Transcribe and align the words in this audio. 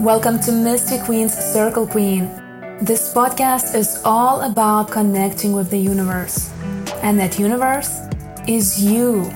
Welcome 0.00 0.40
to 0.40 0.52
Mystic 0.52 1.02
Queen's 1.02 1.32
Circle 1.32 1.86
Queen. 1.86 2.26
This 2.82 3.14
podcast 3.14 3.74
is 3.74 3.98
all 4.04 4.42
about 4.42 4.90
connecting 4.90 5.52
with 5.52 5.70
the 5.70 5.78
universe. 5.78 6.52
And 7.02 7.18
that 7.18 7.38
universe 7.38 8.00
is 8.46 8.78
you. 8.82 9.30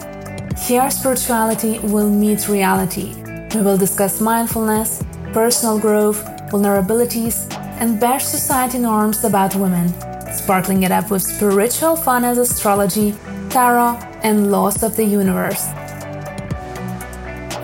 Here, 0.58 0.90
spirituality 0.90 1.78
will 1.78 2.10
meet 2.10 2.46
reality. 2.46 3.14
We 3.54 3.62
will 3.62 3.78
discuss 3.78 4.20
mindfulness, 4.20 5.02
personal 5.32 5.78
growth, 5.78 6.22
vulnerabilities, 6.50 7.50
and 7.80 7.98
bash 7.98 8.24
society 8.24 8.78
norms 8.78 9.24
about 9.24 9.56
women, 9.56 9.88
sparkling 10.30 10.82
it 10.82 10.92
up 10.92 11.10
with 11.10 11.22
spiritual 11.22 11.96
fun 11.96 12.24
as 12.24 12.36
astrology, 12.36 13.14
tarot, 13.48 13.96
and 14.22 14.52
laws 14.52 14.82
of 14.82 14.94
the 14.96 15.04
universe. 15.04 15.68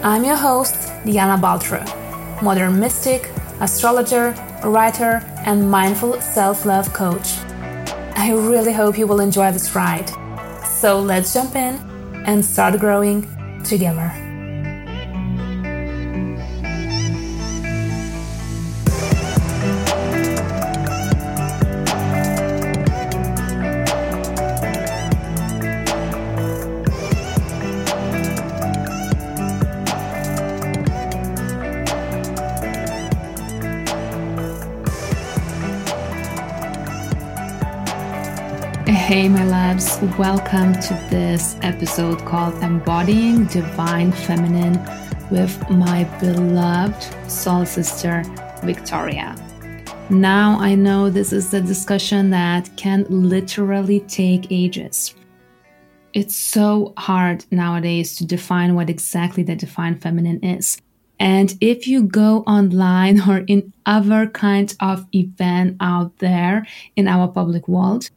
I'm 0.03 0.25
your 0.25 0.37
host, 0.37 0.77
Diana 1.05 1.41
Baltra, 1.41 1.85
modern 2.43 2.79
mystic, 2.81 3.31
astrologer, 3.61 4.35
writer, 4.65 5.23
and 5.45 5.71
mindful 5.71 6.21
self 6.21 6.65
love 6.65 6.93
coach. 6.93 7.39
I 8.17 8.33
really 8.33 8.73
hope 8.73 8.99
you 8.99 9.07
will 9.07 9.21
enjoy 9.21 9.53
this 9.53 9.75
ride. 9.75 10.11
So 10.67 11.01
let's 11.01 11.33
jump 11.33 11.55
in 11.55 11.75
and 12.27 12.45
start 12.45 12.79
growing 12.81 13.29
together. 13.65 14.26
Hey, 39.07 39.29
my 39.29 39.45
loves, 39.45 40.01
welcome 40.19 40.73
to 40.73 40.95
this 41.11 41.57
episode 41.63 42.19
called 42.25 42.61
Embodying 42.61 43.47
Divine 43.47 44.11
Feminine 44.11 44.85
with 45.31 45.71
my 45.71 46.03
beloved 46.19 47.31
soul 47.31 47.65
sister, 47.65 48.25
Victoria. 48.65 49.37
Now, 50.11 50.59
I 50.59 50.75
know 50.75 51.09
this 51.09 51.33
is 51.33 51.55
a 51.55 51.61
discussion 51.61 52.31
that 52.31 52.69
can 52.77 53.07
literally 53.09 54.01
take 54.01 54.51
ages. 54.51 55.15
It's 56.13 56.35
so 56.35 56.93
hard 56.99 57.45
nowadays 57.53 58.17
to 58.17 58.27
define 58.27 58.75
what 58.75 58.91
exactly 58.91 59.45
the 59.45 59.55
divine 59.55 60.01
feminine 60.01 60.43
is. 60.43 60.83
And 61.21 61.57
if 61.61 61.87
you 61.87 62.03
go 62.03 62.41
online 62.41 63.21
or 63.29 63.45
in 63.47 63.73
other 63.87 64.27
kinds 64.27 64.77
of 64.81 65.07
event 65.15 65.77
out 65.79 66.19
there 66.19 66.67
in 66.97 67.07
our 67.07 67.29
public 67.29 67.69
world, 67.69 68.11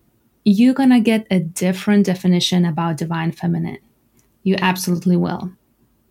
you're 0.50 0.74
going 0.74 0.90
to 0.90 1.00
get 1.00 1.28
a 1.30 1.40
different 1.40 2.06
definition 2.06 2.66
about 2.66 2.98
divine 2.98 3.32
feminine. 3.32 3.78
You 4.44 4.56
absolutely 4.60 5.16
will. 5.16 5.52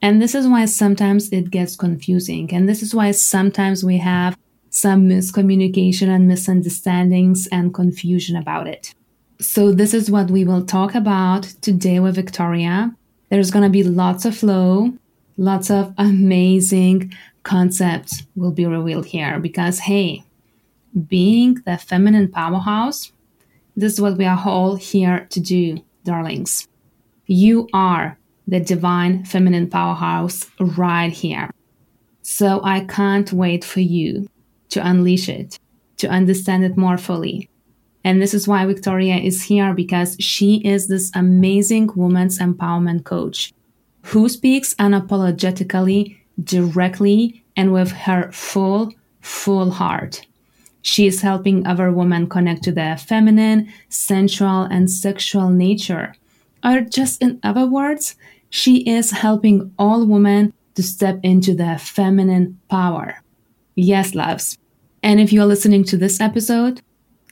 And 0.00 0.22
this 0.22 0.34
is 0.34 0.47
why 0.47 0.64
sometimes 0.67 1.30
it 1.30 1.50
gets 1.50 1.75
confusing. 1.75 2.53
And 2.55 2.69
this 2.69 2.83
is 2.83 2.95
why 2.95 3.11
sometimes 3.11 3.84
we 3.84 3.98
have 3.98 4.39
some 4.70 5.08
miscommunication 5.08 6.06
and 6.08 6.28
misunderstandings 6.28 7.48
and 7.48 7.75
confusion 7.75 8.36
about 8.36 8.69
it. 8.69 8.95
So, 9.41 9.72
this 9.72 9.95
is 9.95 10.11
what 10.11 10.30
we 10.30 10.45
will 10.45 10.64
talk 10.64 10.95
about 10.95 11.45
today 11.61 12.00
with 12.00 12.17
Victoria. 12.17 12.95
There's 13.30 13.50
going 13.50 13.64
to 13.64 13.70
be 13.70 13.83
lots 13.83 14.25
of 14.25 14.36
flow, 14.36 14.92
lots 15.36 15.70
of 15.70 15.95
amazing 15.98 17.12
concepts 17.42 18.25
will 18.36 18.50
be 18.52 18.67
revealed 18.67 19.06
here 19.06 19.39
because, 19.39 19.80
hey, 19.80 20.25
being 21.08 21.55
the 21.67 21.77
feminine 21.77 22.28
powerhouse 22.28 23.12
this 23.79 23.93
is 23.93 24.01
what 24.01 24.19
we 24.19 24.25
are 24.25 24.43
all 24.45 24.75
here 24.75 25.29
to 25.30 25.39
do, 25.39 25.79
darlings. 26.02 26.67
You 27.27 27.69
are 27.73 28.19
the 28.48 28.58
divine 28.58 29.25
feminine 29.25 29.70
powerhouse 29.70 30.47
right 30.58 31.13
here. 31.13 31.48
So 32.23 32.61
I 32.64 32.80
can't 32.86 33.33
wait 33.33 33.64
for 33.64 33.79
you 33.79 34.29
to 34.70 34.85
unleash 34.85 35.29
it, 35.29 35.61
to 35.98 36.08
understand 36.08 36.64
it 36.64 36.77
more 36.77 36.98
fully. 36.98 37.48
And 38.02 38.20
this 38.20 38.35
is 38.35 38.48
why 38.48 38.67
Victoria 38.67 39.17
is 39.17 39.45
here 39.45 39.73
because 39.75 40.17
she 40.19 40.57
is 40.64 40.89
this 40.89 41.13
amazing 41.14 41.91
woman's 41.95 42.41
empowerment 42.41 43.05
coach 43.05 43.52
who 44.02 44.29
speaks 44.29 44.75
unapologetically, 44.75 46.19
directly, 46.42 47.45
and 47.57 47.73
with 47.73 47.92
her 47.92 48.33
full, 48.33 48.92
full 49.20 49.70
heart. 49.70 50.27
She 50.83 51.06
is 51.06 51.20
helping 51.20 51.66
other 51.66 51.90
women 51.92 52.28
connect 52.28 52.62
to 52.64 52.72
their 52.72 52.96
feminine, 52.96 53.72
sensual, 53.89 54.62
and 54.62 54.90
sexual 54.90 55.50
nature. 55.50 56.14
Or 56.64 56.80
just 56.80 57.22
in 57.22 57.40
other 57.42 57.66
words, 57.66 58.16
she 58.50 58.78
is 58.89 59.11
helping 59.11 59.72
all 59.78 60.06
women 60.06 60.52
to 60.74 60.83
step 60.83 61.20
into 61.22 61.55
their 61.55 61.78
feminine 61.78 62.58
power. 62.70 63.20
Yes, 63.74 64.14
loves. 64.14 64.56
And 65.02 65.20
if 65.20 65.33
you're 65.33 65.46
listening 65.46 65.84
to 65.84 65.96
this 65.96 66.20
episode, 66.20 66.80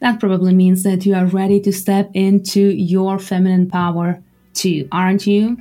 that 0.00 0.20
probably 0.20 0.54
means 0.54 0.82
that 0.82 1.06
you 1.06 1.14
are 1.14 1.26
ready 1.26 1.60
to 1.60 1.72
step 1.72 2.10
into 2.14 2.60
your 2.60 3.18
feminine 3.18 3.68
power 3.68 4.22
too, 4.54 4.88
aren't 4.92 5.26
you? 5.26 5.56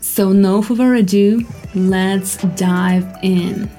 So, 0.00 0.32
no 0.32 0.60
further 0.60 0.94
ado, 0.94 1.46
let's 1.74 2.36
dive 2.56 3.06
in. 3.22 3.70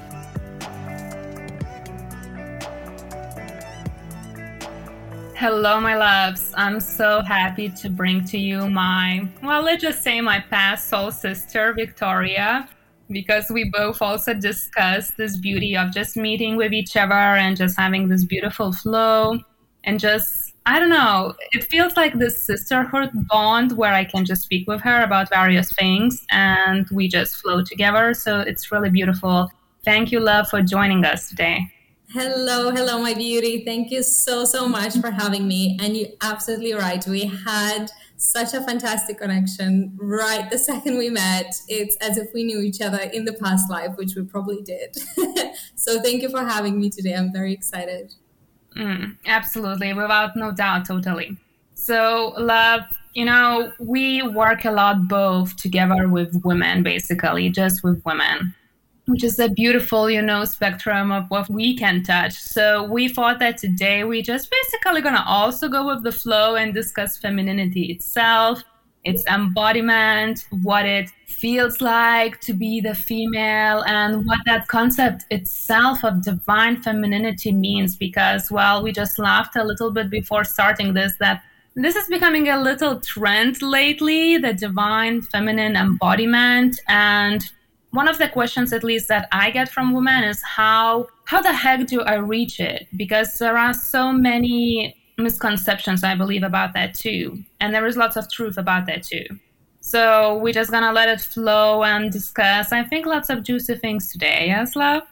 Hello, 5.38 5.78
my 5.78 5.94
loves. 5.94 6.54
I'm 6.56 6.80
so 6.80 7.20
happy 7.20 7.68
to 7.68 7.90
bring 7.90 8.24
to 8.24 8.38
you 8.38 8.70
my, 8.70 9.28
well, 9.42 9.60
let's 9.60 9.82
just 9.82 10.02
say 10.02 10.22
my 10.22 10.40
past 10.40 10.88
soul 10.88 11.10
sister, 11.10 11.74
Victoria, 11.74 12.66
because 13.10 13.50
we 13.50 13.70
both 13.70 14.00
also 14.00 14.32
discussed 14.32 15.18
this 15.18 15.36
beauty 15.36 15.76
of 15.76 15.92
just 15.92 16.16
meeting 16.16 16.56
with 16.56 16.72
each 16.72 16.96
other 16.96 17.12
and 17.12 17.54
just 17.54 17.76
having 17.76 18.08
this 18.08 18.24
beautiful 18.24 18.72
flow 18.72 19.38
and 19.84 20.00
just, 20.00 20.54
I 20.64 20.80
don't 20.80 20.88
know, 20.88 21.34
it 21.52 21.64
feels 21.64 21.98
like 21.98 22.14
this 22.14 22.42
sisterhood 22.42 23.10
bond 23.28 23.76
where 23.76 23.92
I 23.92 24.04
can 24.04 24.24
just 24.24 24.40
speak 24.40 24.66
with 24.66 24.80
her 24.80 25.02
about 25.02 25.28
various 25.28 25.70
things 25.74 26.24
and 26.30 26.88
we 26.90 27.08
just 27.08 27.36
flow 27.36 27.62
together. 27.62 28.14
So 28.14 28.40
it's 28.40 28.72
really 28.72 28.88
beautiful. 28.88 29.50
Thank 29.84 30.12
you, 30.12 30.20
love, 30.20 30.48
for 30.48 30.62
joining 30.62 31.04
us 31.04 31.28
today. 31.28 31.60
Hello, 32.18 32.70
hello, 32.70 32.98
my 32.98 33.12
beauty. 33.12 33.62
Thank 33.62 33.90
you 33.90 34.02
so, 34.02 34.46
so 34.46 34.66
much 34.66 34.96
for 35.00 35.10
having 35.10 35.46
me. 35.46 35.76
And 35.82 35.94
you're 35.94 36.08
absolutely 36.22 36.72
right. 36.72 37.06
We 37.06 37.26
had 37.26 37.90
such 38.16 38.54
a 38.54 38.62
fantastic 38.62 39.18
connection 39.18 39.92
right 40.00 40.50
the 40.50 40.58
second 40.58 40.96
we 40.96 41.10
met. 41.10 41.54
It's 41.68 41.94
as 41.96 42.16
if 42.16 42.28
we 42.32 42.44
knew 42.44 42.60
each 42.60 42.80
other 42.80 43.00
in 43.12 43.26
the 43.26 43.34
past 43.34 43.68
life, 43.68 43.98
which 43.98 44.14
we 44.16 44.22
probably 44.22 44.62
did. 44.62 44.96
so 45.74 46.00
thank 46.00 46.22
you 46.22 46.30
for 46.30 46.42
having 46.42 46.80
me 46.80 46.88
today. 46.88 47.12
I'm 47.12 47.34
very 47.34 47.52
excited. 47.52 48.14
Mm, 48.78 49.18
absolutely, 49.26 49.92
without 49.92 50.36
no 50.36 50.52
doubt, 50.52 50.86
totally. 50.86 51.36
So, 51.74 52.32
love, 52.38 52.80
you 53.12 53.26
know, 53.26 53.74
we 53.78 54.22
work 54.22 54.64
a 54.64 54.70
lot 54.70 55.06
both 55.06 55.54
together 55.56 56.08
with 56.08 56.34
women, 56.46 56.82
basically, 56.82 57.50
just 57.50 57.84
with 57.84 58.02
women 58.06 58.54
which 59.06 59.22
is 59.22 59.38
a 59.38 59.48
beautiful, 59.48 60.10
you 60.10 60.20
know, 60.20 60.44
spectrum 60.44 61.12
of 61.12 61.24
what 61.28 61.48
we 61.48 61.76
can 61.76 62.02
touch. 62.02 62.34
So 62.34 62.84
we 62.84 63.08
thought 63.08 63.38
that 63.38 63.56
today 63.58 64.04
we 64.04 64.20
just 64.20 64.50
basically 64.50 65.00
gonna 65.00 65.24
also 65.26 65.68
go 65.68 65.86
with 65.86 66.02
the 66.02 66.12
flow 66.12 66.56
and 66.56 66.74
discuss 66.74 67.16
femininity 67.16 67.92
itself, 67.92 68.62
its 69.04 69.24
embodiment, 69.26 70.46
what 70.62 70.84
it 70.84 71.10
feels 71.26 71.80
like 71.80 72.40
to 72.40 72.52
be 72.52 72.80
the 72.80 72.94
female, 72.94 73.82
and 73.86 74.26
what 74.26 74.40
that 74.46 74.66
concept 74.66 75.24
itself 75.30 76.04
of 76.04 76.22
divine 76.22 76.82
femininity 76.82 77.52
means. 77.52 77.96
Because, 77.96 78.50
well, 78.50 78.82
we 78.82 78.90
just 78.90 79.20
laughed 79.20 79.54
a 79.54 79.62
little 79.62 79.92
bit 79.92 80.10
before 80.10 80.42
starting 80.42 80.94
this 80.94 81.14
that 81.20 81.42
this 81.76 81.94
is 81.94 82.08
becoming 82.08 82.48
a 82.48 82.60
little 82.60 82.98
trend 83.00 83.62
lately, 83.62 84.38
the 84.38 84.54
divine 84.54 85.20
feminine 85.20 85.76
embodiment. 85.76 86.80
And 86.88 87.44
one 87.96 88.08
of 88.08 88.18
the 88.18 88.28
questions 88.28 88.72
at 88.74 88.84
least 88.84 89.08
that 89.08 89.26
i 89.32 89.50
get 89.50 89.68
from 89.70 89.94
women 89.94 90.22
is 90.22 90.40
how 90.42 91.06
how 91.24 91.40
the 91.40 91.52
heck 91.52 91.86
do 91.86 92.02
i 92.02 92.14
reach 92.14 92.60
it? 92.60 92.86
Because 92.94 93.38
there 93.38 93.56
are 93.56 93.72
so 93.72 94.12
many 94.12 94.94
misconceptions 95.18 96.04
i 96.04 96.14
believe 96.14 96.42
about 96.42 96.74
that 96.74 96.94
too. 96.94 97.42
And 97.60 97.74
there 97.74 97.86
is 97.86 97.96
lots 97.96 98.16
of 98.16 98.30
truth 98.30 98.58
about 98.58 98.86
that 98.86 99.02
too. 99.02 99.26
So 99.80 100.38
we're 100.42 100.52
just 100.52 100.70
gonna 100.70 100.92
let 100.92 101.08
it 101.08 101.20
flow 101.20 101.82
and 101.84 102.12
discuss 102.12 102.70
i 102.70 102.82
think 102.84 103.06
lots 103.06 103.30
of 103.30 103.42
juicy 103.42 103.76
things 103.76 104.12
today. 104.12 104.44
Yes 104.48 104.76
love? 104.76 105.02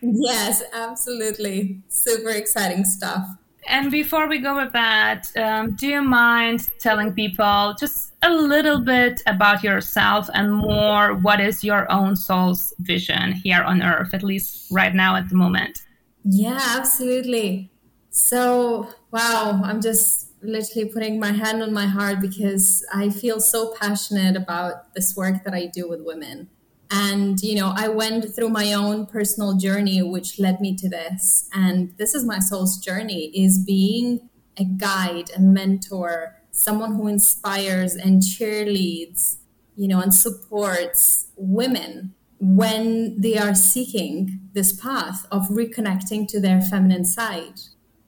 Yes 0.00 0.62
absolutely. 0.72 1.82
Super 1.88 2.30
exciting 2.30 2.84
stuff. 2.84 3.26
And 3.68 3.90
before 3.90 4.28
we 4.28 4.38
go 4.38 4.54
with 4.56 4.72
that, 4.72 5.26
um, 5.36 5.74
do 5.74 5.88
you 5.88 6.02
mind 6.02 6.68
telling 6.78 7.12
people 7.12 7.74
just 7.78 8.05
a 8.22 8.30
little 8.30 8.80
bit 8.80 9.22
about 9.26 9.62
yourself 9.62 10.28
and 10.34 10.52
more 10.52 11.14
what 11.14 11.40
is 11.40 11.62
your 11.62 11.90
own 11.90 12.16
soul's 12.16 12.74
vision 12.80 13.32
here 13.32 13.62
on 13.62 13.82
earth, 13.82 14.14
at 14.14 14.22
least 14.22 14.66
right 14.70 14.94
now 14.94 15.16
at 15.16 15.28
the 15.28 15.34
moment? 15.34 15.82
Yeah, 16.24 16.60
absolutely. 16.78 17.70
So, 18.10 18.88
wow, 19.12 19.60
I'm 19.62 19.80
just 19.80 20.32
literally 20.42 20.88
putting 20.88 21.20
my 21.20 21.32
hand 21.32 21.62
on 21.62 21.72
my 21.72 21.86
heart 21.86 22.20
because 22.20 22.84
I 22.92 23.10
feel 23.10 23.40
so 23.40 23.74
passionate 23.78 24.36
about 24.36 24.94
this 24.94 25.14
work 25.16 25.44
that 25.44 25.54
I 25.54 25.66
do 25.66 25.88
with 25.88 26.00
women. 26.02 26.48
And, 26.90 27.40
you 27.42 27.56
know, 27.56 27.72
I 27.74 27.88
went 27.88 28.34
through 28.34 28.50
my 28.50 28.72
own 28.72 29.06
personal 29.06 29.56
journey, 29.56 30.02
which 30.02 30.38
led 30.38 30.60
me 30.60 30.76
to 30.76 30.88
this. 30.88 31.48
And 31.52 31.96
this 31.98 32.14
is 32.14 32.24
my 32.24 32.38
soul's 32.38 32.78
journey 32.78 33.26
is 33.34 33.58
being 33.58 34.28
a 34.56 34.64
guide, 34.64 35.30
a 35.36 35.40
mentor, 35.40 36.35
someone 36.56 36.94
who 36.94 37.06
inspires 37.06 37.94
and 37.94 38.22
cheerleads, 38.22 39.36
you 39.76 39.86
know, 39.86 40.00
and 40.00 40.12
supports 40.12 41.28
women 41.36 42.14
when 42.38 43.20
they 43.20 43.36
are 43.36 43.54
seeking 43.54 44.40
this 44.52 44.72
path 44.72 45.26
of 45.30 45.48
reconnecting 45.48 46.26
to 46.28 46.40
their 46.40 46.60
feminine 46.60 47.04
side. 47.04 47.60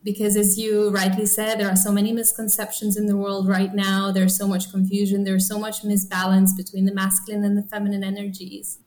Because 0.02 0.36
as 0.36 0.58
you 0.58 0.90
rightly 0.90 1.26
said 1.26 1.58
there 1.58 1.68
are 1.68 1.76
so 1.76 1.92
many 1.92 2.12
misconceptions 2.12 2.96
in 2.96 3.06
the 3.06 3.16
world 3.16 3.48
right 3.48 3.74
now. 3.74 4.10
There's 4.10 4.36
so 4.36 4.46
much 4.46 4.70
confusion. 4.70 5.24
There's 5.24 5.46
so 5.46 5.58
much 5.58 5.82
misbalance 5.82 6.56
between 6.56 6.86
the 6.86 6.94
masculine 6.94 7.44
and 7.44 7.56
the 7.56 7.68
feminine 7.68 8.04
energies. 8.04 8.78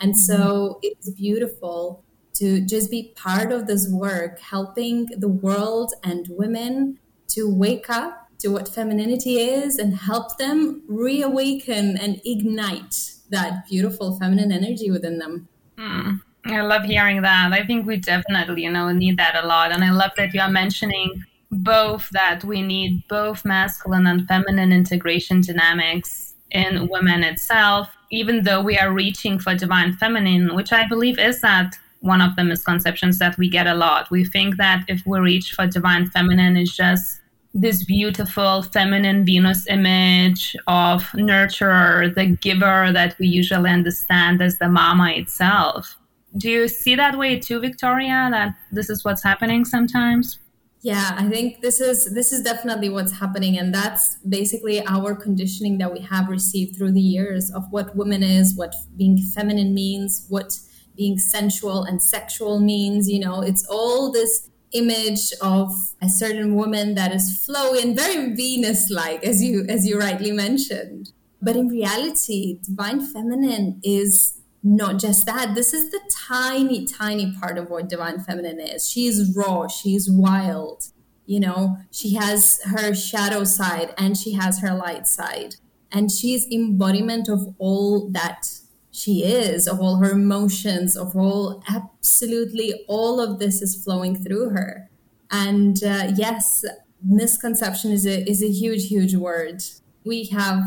And 0.00 0.18
so 0.18 0.36
mm-hmm. 0.36 0.78
it's 0.82 1.10
beautiful 1.10 2.04
to 2.34 2.60
just 2.60 2.90
be 2.90 3.12
part 3.16 3.52
of 3.52 3.68
this 3.68 3.88
work 3.88 4.40
helping 4.40 5.06
the 5.16 5.28
world 5.28 5.94
and 6.02 6.26
women 6.30 6.98
to 7.28 7.48
wake 7.48 7.88
up 7.88 8.23
to 8.44 8.50
what 8.50 8.68
femininity 8.68 9.38
is 9.38 9.78
and 9.78 9.94
help 9.94 10.36
them 10.36 10.82
reawaken 10.86 11.96
and 11.96 12.20
ignite 12.26 13.12
that 13.30 13.66
beautiful 13.66 14.18
feminine 14.18 14.52
energy 14.52 14.90
within 14.90 15.18
them 15.18 15.48
mm. 15.78 16.20
I 16.46 16.60
love 16.60 16.84
hearing 16.84 17.22
that. 17.22 17.54
I 17.54 17.64
think 17.64 17.86
we 17.86 17.96
definitely, 17.96 18.64
you 18.64 18.70
know, 18.70 18.92
need 18.92 19.16
that 19.16 19.34
a 19.42 19.46
lot. 19.46 19.72
And 19.72 19.82
I 19.82 19.90
love 19.90 20.10
that 20.18 20.34
you 20.34 20.40
are 20.40 20.50
mentioning 20.50 21.24
both 21.50 22.10
that 22.10 22.44
we 22.44 22.60
need 22.60 23.02
both 23.08 23.46
masculine 23.46 24.06
and 24.06 24.28
feminine 24.28 24.70
integration 24.70 25.40
dynamics 25.40 26.34
in 26.50 26.88
women 26.88 27.22
itself, 27.22 27.88
even 28.10 28.44
though 28.44 28.60
we 28.60 28.76
are 28.78 28.92
reaching 28.92 29.38
for 29.38 29.54
divine 29.54 29.94
feminine, 29.94 30.54
which 30.54 30.72
I 30.72 30.86
believe 30.86 31.18
is 31.18 31.40
that 31.40 31.76
one 32.00 32.20
of 32.20 32.36
the 32.36 32.44
misconceptions 32.44 33.18
that 33.18 33.38
we 33.38 33.48
get 33.48 33.66
a 33.66 33.74
lot. 33.74 34.10
We 34.10 34.24
think 34.24 34.56
that 34.58 34.84
if 34.88 35.02
we 35.06 35.18
reach 35.20 35.52
for 35.52 35.66
divine 35.66 36.10
feminine, 36.10 36.56
it's 36.58 36.76
just 36.76 37.20
this 37.54 37.84
beautiful 37.84 38.62
feminine 38.62 39.24
Venus 39.24 39.66
image 39.68 40.56
of 40.66 41.04
nurturer, 41.14 42.12
the 42.12 42.26
giver 42.26 42.90
that 42.92 43.16
we 43.18 43.28
usually 43.28 43.70
understand 43.70 44.42
as 44.42 44.58
the 44.58 44.68
mama 44.68 45.10
itself. 45.10 45.96
Do 46.36 46.50
you 46.50 46.66
see 46.66 46.96
that 46.96 47.16
way 47.16 47.38
too 47.38 47.60
victoria 47.60 48.28
that 48.32 48.56
this 48.72 48.90
is 48.90 49.04
what's 49.04 49.22
happening 49.22 49.64
sometimes? 49.64 50.40
Yeah 50.82 51.14
i 51.16 51.26
think 51.30 51.62
this 51.62 51.80
is 51.80 52.12
this 52.12 52.30
is 52.30 52.42
definitely 52.42 52.90
what's 52.90 53.12
happening 53.12 53.56
and 53.56 53.74
that's 53.74 54.16
basically 54.28 54.84
our 54.86 55.14
conditioning 55.14 55.78
that 55.78 55.90
we 55.90 56.00
have 56.00 56.28
received 56.28 56.76
through 56.76 56.92
the 56.92 57.00
years 57.00 57.50
of 57.50 57.64
what 57.70 57.96
woman 57.96 58.22
is 58.22 58.54
what 58.54 58.74
being 58.98 59.16
feminine 59.16 59.72
means 59.72 60.26
what 60.28 60.58
being 60.94 61.16
sensual 61.16 61.84
and 61.84 62.02
sexual 62.02 62.60
means 62.60 63.08
you 63.08 63.18
know 63.18 63.40
it's 63.40 63.66
all 63.70 64.12
this 64.12 64.50
image 64.74 65.32
of 65.40 65.72
a 66.02 66.08
certain 66.08 66.54
woman 66.54 66.94
that 66.96 67.14
is 67.14 67.44
flowing 67.44 67.96
very 67.96 68.34
venus 68.34 68.90
like 68.90 69.24
as 69.24 69.42
you 69.42 69.64
as 69.68 69.86
you 69.86 69.98
rightly 69.98 70.32
mentioned. 70.32 71.12
But 71.40 71.56
in 71.56 71.68
reality 71.68 72.58
divine 72.62 73.00
feminine 73.00 73.80
is 73.82 74.40
not 74.62 74.98
just 74.98 75.26
that. 75.26 75.54
This 75.54 75.72
is 75.72 75.90
the 75.90 76.00
tiny 76.10 76.84
tiny 76.84 77.34
part 77.40 77.56
of 77.56 77.70
what 77.70 77.88
divine 77.88 78.20
feminine 78.20 78.60
is. 78.60 78.88
She's 78.88 79.34
raw. 79.36 79.68
She's 79.68 80.10
wild. 80.10 80.84
You 81.26 81.40
know 81.40 81.78
she 81.90 82.14
has 82.14 82.60
her 82.64 82.94
shadow 82.94 83.44
side 83.44 83.94
and 83.96 84.16
she 84.16 84.32
has 84.32 84.60
her 84.60 84.74
light 84.74 85.06
side. 85.06 85.56
And 85.92 86.10
she's 86.10 86.46
embodiment 86.50 87.28
of 87.28 87.54
all 87.58 88.10
that 88.10 88.48
she 88.94 89.24
is 89.24 89.66
of 89.66 89.80
all 89.80 89.96
her 89.96 90.12
emotions 90.12 90.96
of 90.96 91.16
all 91.16 91.62
absolutely 91.68 92.84
all 92.86 93.20
of 93.20 93.40
this 93.40 93.60
is 93.60 93.82
flowing 93.82 94.14
through 94.14 94.50
her 94.50 94.88
and 95.30 95.82
uh, 95.82 96.12
yes 96.14 96.64
misconception 97.02 97.90
is 97.90 98.06
a 98.06 98.28
is 98.30 98.42
a 98.42 98.48
huge 98.48 98.88
huge 98.88 99.16
word 99.16 99.60
we 100.04 100.26
have 100.26 100.62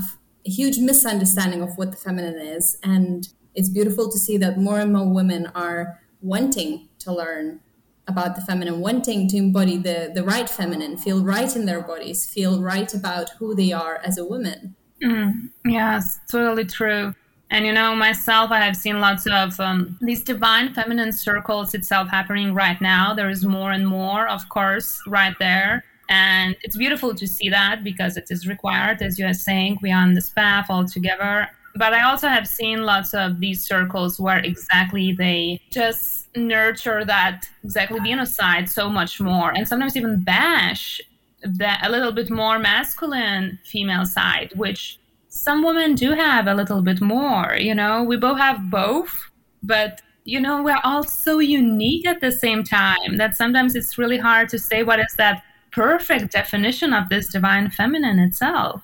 a 0.46 0.50
huge 0.50 0.78
misunderstanding 0.78 1.62
of 1.62 1.78
what 1.78 1.92
the 1.92 1.98
feminine 1.98 2.40
is 2.40 2.78
and 2.84 3.30
it's 3.56 3.70
beautiful 3.70 4.12
to 4.12 4.20
see 4.20 4.38
that 4.38 4.60
more 4.60 4.80
and 4.80 4.92
more 4.92 5.12
women 5.12 5.48
are 5.56 6.00
wanting 6.22 6.90
to 7.00 7.14
learn 7.14 7.62
about 8.08 8.36
the 8.36 8.42
feminine, 8.42 8.80
wanting 8.80 9.28
to 9.28 9.38
embody 9.38 9.78
the, 9.78 10.12
the 10.14 10.24
right 10.24 10.50
feminine, 10.50 10.96
feel 10.96 11.24
right 11.24 11.56
in 11.56 11.66
their 11.66 11.82
bodies, 11.82 12.26
feel 12.26 12.62
right 12.62 12.94
about 12.94 13.32
who 13.32 13.54
they 13.54 13.72
are 13.72 14.00
as 14.04 14.18
a 14.18 14.24
woman. 14.24 14.76
Mm, 15.04 15.50
yes, 15.66 16.20
totally 16.32 16.66
true. 16.66 17.14
And 17.50 17.66
you 17.66 17.72
know, 17.72 17.96
myself, 17.96 18.52
I 18.52 18.60
have 18.60 18.76
seen 18.76 19.00
lots 19.00 19.26
of 19.26 19.60
um, 19.60 19.98
these 20.02 20.24
divine 20.24 20.74
feminine 20.74 21.14
circles 21.14 21.74
itself 21.74 22.10
happening 22.10 22.54
right 22.54 22.80
now. 22.82 23.14
There 23.14 23.30
is 23.30 23.46
more 23.46 23.72
and 23.72 23.88
more, 23.88 24.28
of 24.28 24.50
course, 24.50 25.02
right 25.08 25.36
there. 25.40 25.86
And 26.10 26.56
it's 26.62 26.78
beautiful 26.78 27.16
to 27.16 27.28
see 27.28 27.50
that 27.50 27.84
because 27.84 28.18
it 28.18 28.28
is 28.30 28.48
required, 28.48 29.02
as 29.02 29.18
you 29.18 29.26
are 29.26 29.34
saying, 29.34 29.80
we 29.82 29.92
are 29.92 30.02
on 30.02 30.14
this 30.14 30.30
path 30.30 30.68
all 30.70 30.86
together 30.86 31.50
but 31.78 31.94
I 31.94 32.04
also 32.04 32.28
have 32.28 32.48
seen 32.48 32.84
lots 32.84 33.14
of 33.14 33.40
these 33.40 33.64
circles 33.64 34.20
where 34.20 34.40
exactly 34.40 35.14
they 35.14 35.62
just 35.70 36.28
nurture 36.36 37.06
that 37.06 37.48
exactly 37.64 38.00
Venus 38.00 38.36
side 38.36 38.70
so 38.70 38.90
much 38.90 39.20
more, 39.22 39.52
and 39.52 39.68
sometimes 39.68 39.96
even 39.96 40.22
bash 40.24 41.00
that 41.44 41.82
a 41.84 41.90
little 41.90 42.12
bit 42.12 42.30
more 42.30 42.58
masculine 42.60 43.60
female 43.64 44.06
side, 44.06 44.52
which 44.56 45.00
some 45.40 45.64
women 45.64 45.96
do 45.96 46.12
have 46.12 46.48
a 46.48 46.54
little 46.54 46.82
bit 46.82 47.02
more. 47.02 47.56
You 47.56 47.76
know, 47.76 48.04
we 48.04 48.18
both 48.18 48.38
have 48.38 48.70
both, 48.70 49.30
but 49.64 50.02
you 50.24 50.42
know, 50.42 50.62
we're 50.62 50.82
all 50.84 51.04
so 51.04 51.40
unique 51.40 52.06
at 52.06 52.20
the 52.20 52.32
same 52.32 52.64
time 52.64 53.18
that 53.18 53.38
sometimes 53.38 53.76
it's 53.76 53.98
really 53.98 54.18
hard 54.18 54.50
to 54.50 54.60
say 54.60 54.84
what 54.84 55.00
is 55.00 55.14
that 55.18 55.42
perfect 55.72 56.34
definition 56.34 56.92
of 56.92 57.08
this 57.10 57.28
divine 57.28 57.70
feminine 57.70 58.20
itself. 58.20 58.84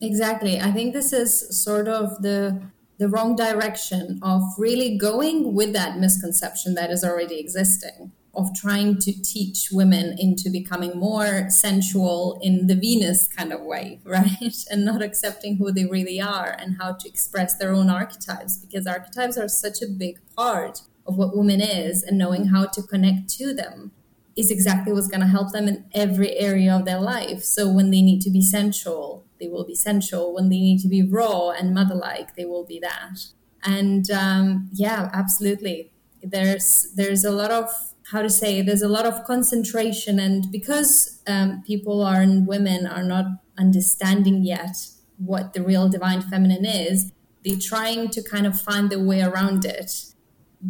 Exactly. 0.00 0.60
I 0.60 0.72
think 0.72 0.92
this 0.92 1.12
is 1.12 1.62
sort 1.62 1.88
of 1.88 2.22
the 2.22 2.60
the 2.98 3.08
wrong 3.08 3.34
direction 3.34 4.20
of 4.22 4.42
really 4.58 4.96
going 4.96 5.54
with 5.54 5.72
that 5.72 5.98
misconception 5.98 6.74
that 6.74 6.90
is 6.90 7.02
already 7.02 7.38
existing 7.40 8.12
of 8.34 8.54
trying 8.54 8.98
to 8.98 9.12
teach 9.22 9.68
women 9.70 10.16
into 10.18 10.48
becoming 10.48 10.98
more 10.98 11.50
sensual 11.50 12.38
in 12.42 12.66
the 12.66 12.74
Venus 12.74 13.28
kind 13.28 13.52
of 13.52 13.60
way, 13.60 14.00
right? 14.04 14.54
And 14.70 14.84
not 14.84 15.02
accepting 15.02 15.56
who 15.56 15.70
they 15.70 15.84
really 15.84 16.20
are 16.20 16.56
and 16.58 16.76
how 16.80 16.92
to 16.92 17.08
express 17.08 17.56
their 17.56 17.72
own 17.72 17.90
archetypes 17.90 18.56
because 18.56 18.86
archetypes 18.86 19.36
are 19.36 19.48
such 19.48 19.82
a 19.82 19.86
big 19.86 20.18
part 20.36 20.82
of 21.06 21.16
what 21.16 21.36
woman 21.36 21.60
is 21.60 22.02
and 22.02 22.16
knowing 22.16 22.46
how 22.46 22.66
to 22.66 22.82
connect 22.82 23.28
to 23.28 23.52
them 23.52 23.92
is 24.36 24.50
exactly 24.50 24.92
what's 24.92 25.08
going 25.08 25.20
to 25.20 25.26
help 25.26 25.52
them 25.52 25.68
in 25.68 25.84
every 25.92 26.36
area 26.38 26.74
of 26.74 26.84
their 26.84 27.00
life. 27.00 27.42
So 27.44 27.68
when 27.68 27.90
they 27.90 28.00
need 28.00 28.22
to 28.22 28.30
be 28.30 28.40
sensual, 28.40 29.26
they 29.38 29.48
will 29.48 29.64
be 29.64 29.74
sensual. 29.74 30.34
When 30.34 30.48
they 30.48 30.58
need 30.58 30.80
to 30.80 30.88
be 30.88 31.02
raw 31.02 31.50
and 31.50 31.74
mother-like, 31.74 32.34
they 32.34 32.46
will 32.46 32.64
be 32.64 32.78
that. 32.80 33.18
And 33.62 34.10
um, 34.10 34.70
yeah, 34.72 35.10
absolutely. 35.12 35.92
There's 36.22 36.92
there's 36.94 37.24
a 37.24 37.30
lot 37.30 37.50
of 37.50 37.91
how 38.12 38.22
to 38.22 38.30
say 38.30 38.62
there's 38.62 38.82
a 38.82 38.88
lot 38.88 39.06
of 39.06 39.24
concentration, 39.24 40.18
and 40.18 40.50
because 40.52 41.20
um, 41.26 41.62
people 41.66 42.02
are 42.02 42.20
and 42.20 42.46
women 42.46 42.86
are 42.86 43.02
not 43.02 43.24
understanding 43.58 44.44
yet 44.44 44.76
what 45.16 45.52
the 45.52 45.62
real 45.62 45.88
divine 45.88 46.22
feminine 46.22 46.64
is, 46.64 47.10
they're 47.44 47.58
trying 47.58 48.08
to 48.10 48.22
kind 48.22 48.46
of 48.46 48.60
find 48.60 48.90
their 48.90 49.04
way 49.04 49.20
around 49.20 49.64
it 49.64 49.90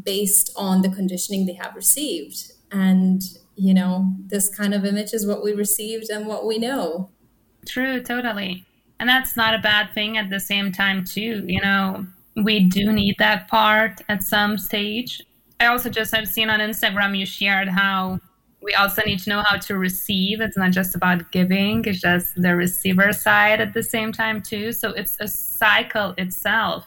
based 0.02 0.52
on 0.56 0.82
the 0.82 0.88
conditioning 0.88 1.44
they 1.44 1.52
have 1.52 1.74
received. 1.74 2.52
And 2.70 3.22
you 3.56 3.74
know, 3.74 4.14
this 4.26 4.48
kind 4.48 4.72
of 4.72 4.84
image 4.84 5.12
is 5.12 5.26
what 5.26 5.44
we 5.44 5.52
received 5.52 6.08
and 6.10 6.26
what 6.26 6.46
we 6.46 6.58
know. 6.58 7.10
True, 7.66 8.02
totally. 8.02 8.64
And 8.98 9.08
that's 9.08 9.36
not 9.36 9.54
a 9.54 9.58
bad 9.58 9.92
thing 9.94 10.16
at 10.16 10.30
the 10.30 10.40
same 10.40 10.72
time, 10.72 11.04
too. 11.04 11.44
You 11.46 11.60
know, 11.60 12.06
we 12.42 12.60
do 12.60 12.92
need 12.92 13.16
that 13.18 13.48
part 13.48 14.00
at 14.08 14.22
some 14.22 14.56
stage. 14.56 15.20
I 15.62 15.66
also 15.66 15.88
just 15.88 16.12
have 16.12 16.26
seen 16.26 16.50
on 16.50 16.58
Instagram 16.58 17.16
you 17.16 17.24
shared 17.24 17.68
how 17.68 18.18
we 18.62 18.74
also 18.74 19.02
need 19.02 19.20
to 19.20 19.30
know 19.30 19.42
how 19.42 19.56
to 19.58 19.78
receive. 19.78 20.40
It's 20.40 20.56
not 20.56 20.72
just 20.72 20.96
about 20.96 21.30
giving, 21.30 21.84
it's 21.84 22.00
just 22.00 22.34
the 22.34 22.56
receiver 22.56 23.12
side 23.12 23.60
at 23.60 23.72
the 23.72 23.82
same 23.82 24.10
time, 24.10 24.42
too. 24.42 24.72
So 24.72 24.90
it's 24.90 25.16
a 25.20 25.28
cycle 25.28 26.14
itself. 26.18 26.86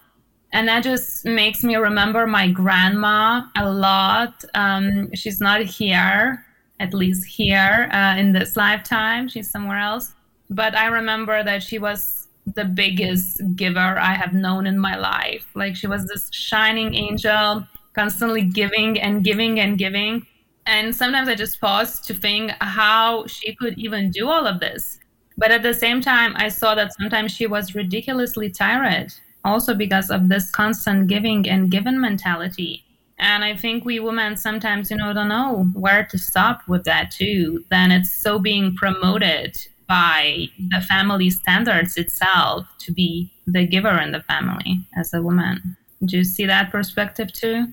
And 0.52 0.68
that 0.68 0.84
just 0.84 1.26
makes 1.26 1.64
me 1.64 1.76
remember 1.76 2.28
my 2.28 2.50
grandma 2.50 3.44
a 3.58 3.70
lot. 3.72 4.44
Um, 4.54 5.10
she's 5.14 5.40
not 5.40 5.62
here, 5.62 6.46
at 6.82 6.94
least 6.94 7.26
here 7.26 7.90
uh, 7.94 8.16
in 8.18 8.34
this 8.34 8.58
lifetime. 8.58 9.30
She's 9.30 9.50
somewhere 9.50 9.80
else. 9.80 10.14
But 10.50 10.76
I 10.76 10.88
remember 10.88 11.44
that 11.44 11.64
she 11.64 11.80
was 11.80 12.28
the 12.46 12.66
biggest 12.66 13.42
giver 13.56 13.98
I 14.00 14.14
have 14.14 14.34
known 14.34 14.68
in 14.68 14.78
my 14.78 14.96
life. 14.98 15.48
Like 15.56 15.76
she 15.76 15.88
was 15.88 16.06
this 16.08 16.30
shining 16.32 16.94
angel, 16.94 17.66
constantly 17.96 18.44
giving 18.44 19.00
and 19.00 19.24
giving 19.24 19.60
and 19.60 19.78
giving. 19.78 20.28
And 20.68 20.96
sometimes 20.96 21.30
I 21.30 21.36
just 21.36 21.62
pause 21.62 22.00
to 22.02 22.14
think 22.14 22.52
how 22.60 23.26
she 23.28 23.56
could 23.56 23.78
even 23.78 24.12
do 24.12 24.30
all 24.30 24.46
of 24.46 24.60
this. 24.60 25.00
But 25.38 25.52
at 25.52 25.64
the 25.64 25.74
same 25.74 26.02
time, 26.02 26.34
I 26.38 26.50
saw 26.50 26.76
that 26.76 26.94
sometimes 27.00 27.32
she 27.32 27.48
was 27.48 27.76
ridiculously 27.76 28.50
tired, 28.50 29.14
also 29.44 29.74
because 29.74 30.10
of 30.10 30.30
this 30.30 30.50
constant 30.52 31.08
giving 31.08 31.48
and 31.48 31.72
given 31.72 32.00
mentality. 32.00 32.84
And 33.18 33.44
I 33.44 33.56
think 33.56 33.86
we 33.86 34.00
women 34.00 34.36
sometimes, 34.36 34.92
you 34.92 34.98
know, 34.98 35.14
don't 35.14 35.30
know 35.30 35.70
where 35.74 36.06
to 36.06 36.18
stop 36.18 36.68
with 36.68 36.84
that 36.86 37.12
too. 37.12 37.64
Then 37.70 37.92
it's 37.92 38.12
so 38.12 38.40
being 38.40 38.76
promoted 38.76 39.56
by 39.88 40.48
the 40.70 40.82
family 40.82 41.30
standards 41.30 41.96
itself 41.96 42.68
to 42.80 42.92
be 42.92 43.32
the 43.46 43.66
giver 43.68 44.02
in 44.02 44.12
the 44.12 44.22
family 44.22 44.80
as 44.98 45.14
a 45.14 45.22
woman. 45.22 45.78
Do 46.04 46.18
you 46.18 46.24
see 46.24 46.46
that 46.46 46.72
perspective 46.72 47.32
too? 47.32 47.68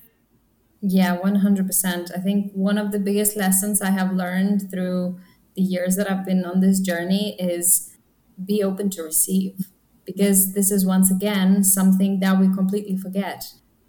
Yeah, 0.83 1.17
100%. 1.17 2.11
I 2.17 2.21
think 2.21 2.53
one 2.53 2.77
of 2.77 2.91
the 2.91 2.99
biggest 2.99 3.37
lessons 3.37 3.81
I 3.81 3.91
have 3.91 4.13
learned 4.13 4.69
through 4.69 5.19
the 5.55 5.63
years 5.63 5.95
that 5.97 6.11
I've 6.11 6.27
been 6.27 6.45
on 6.45 6.61
this 6.61 6.81
journey 6.81 7.37
is 7.39 7.97
be 8.45 8.63
open 8.63 8.91
to 8.91 9.03
receive 9.03 9.71
because 10.05 10.55
this 10.55 10.73
is 10.73 10.85
once 10.85 11.09
again 11.11 11.63
something 11.63 12.19
that 12.19 12.41
we 12.41 12.53
completely 12.53 12.97
forget. 12.97 13.45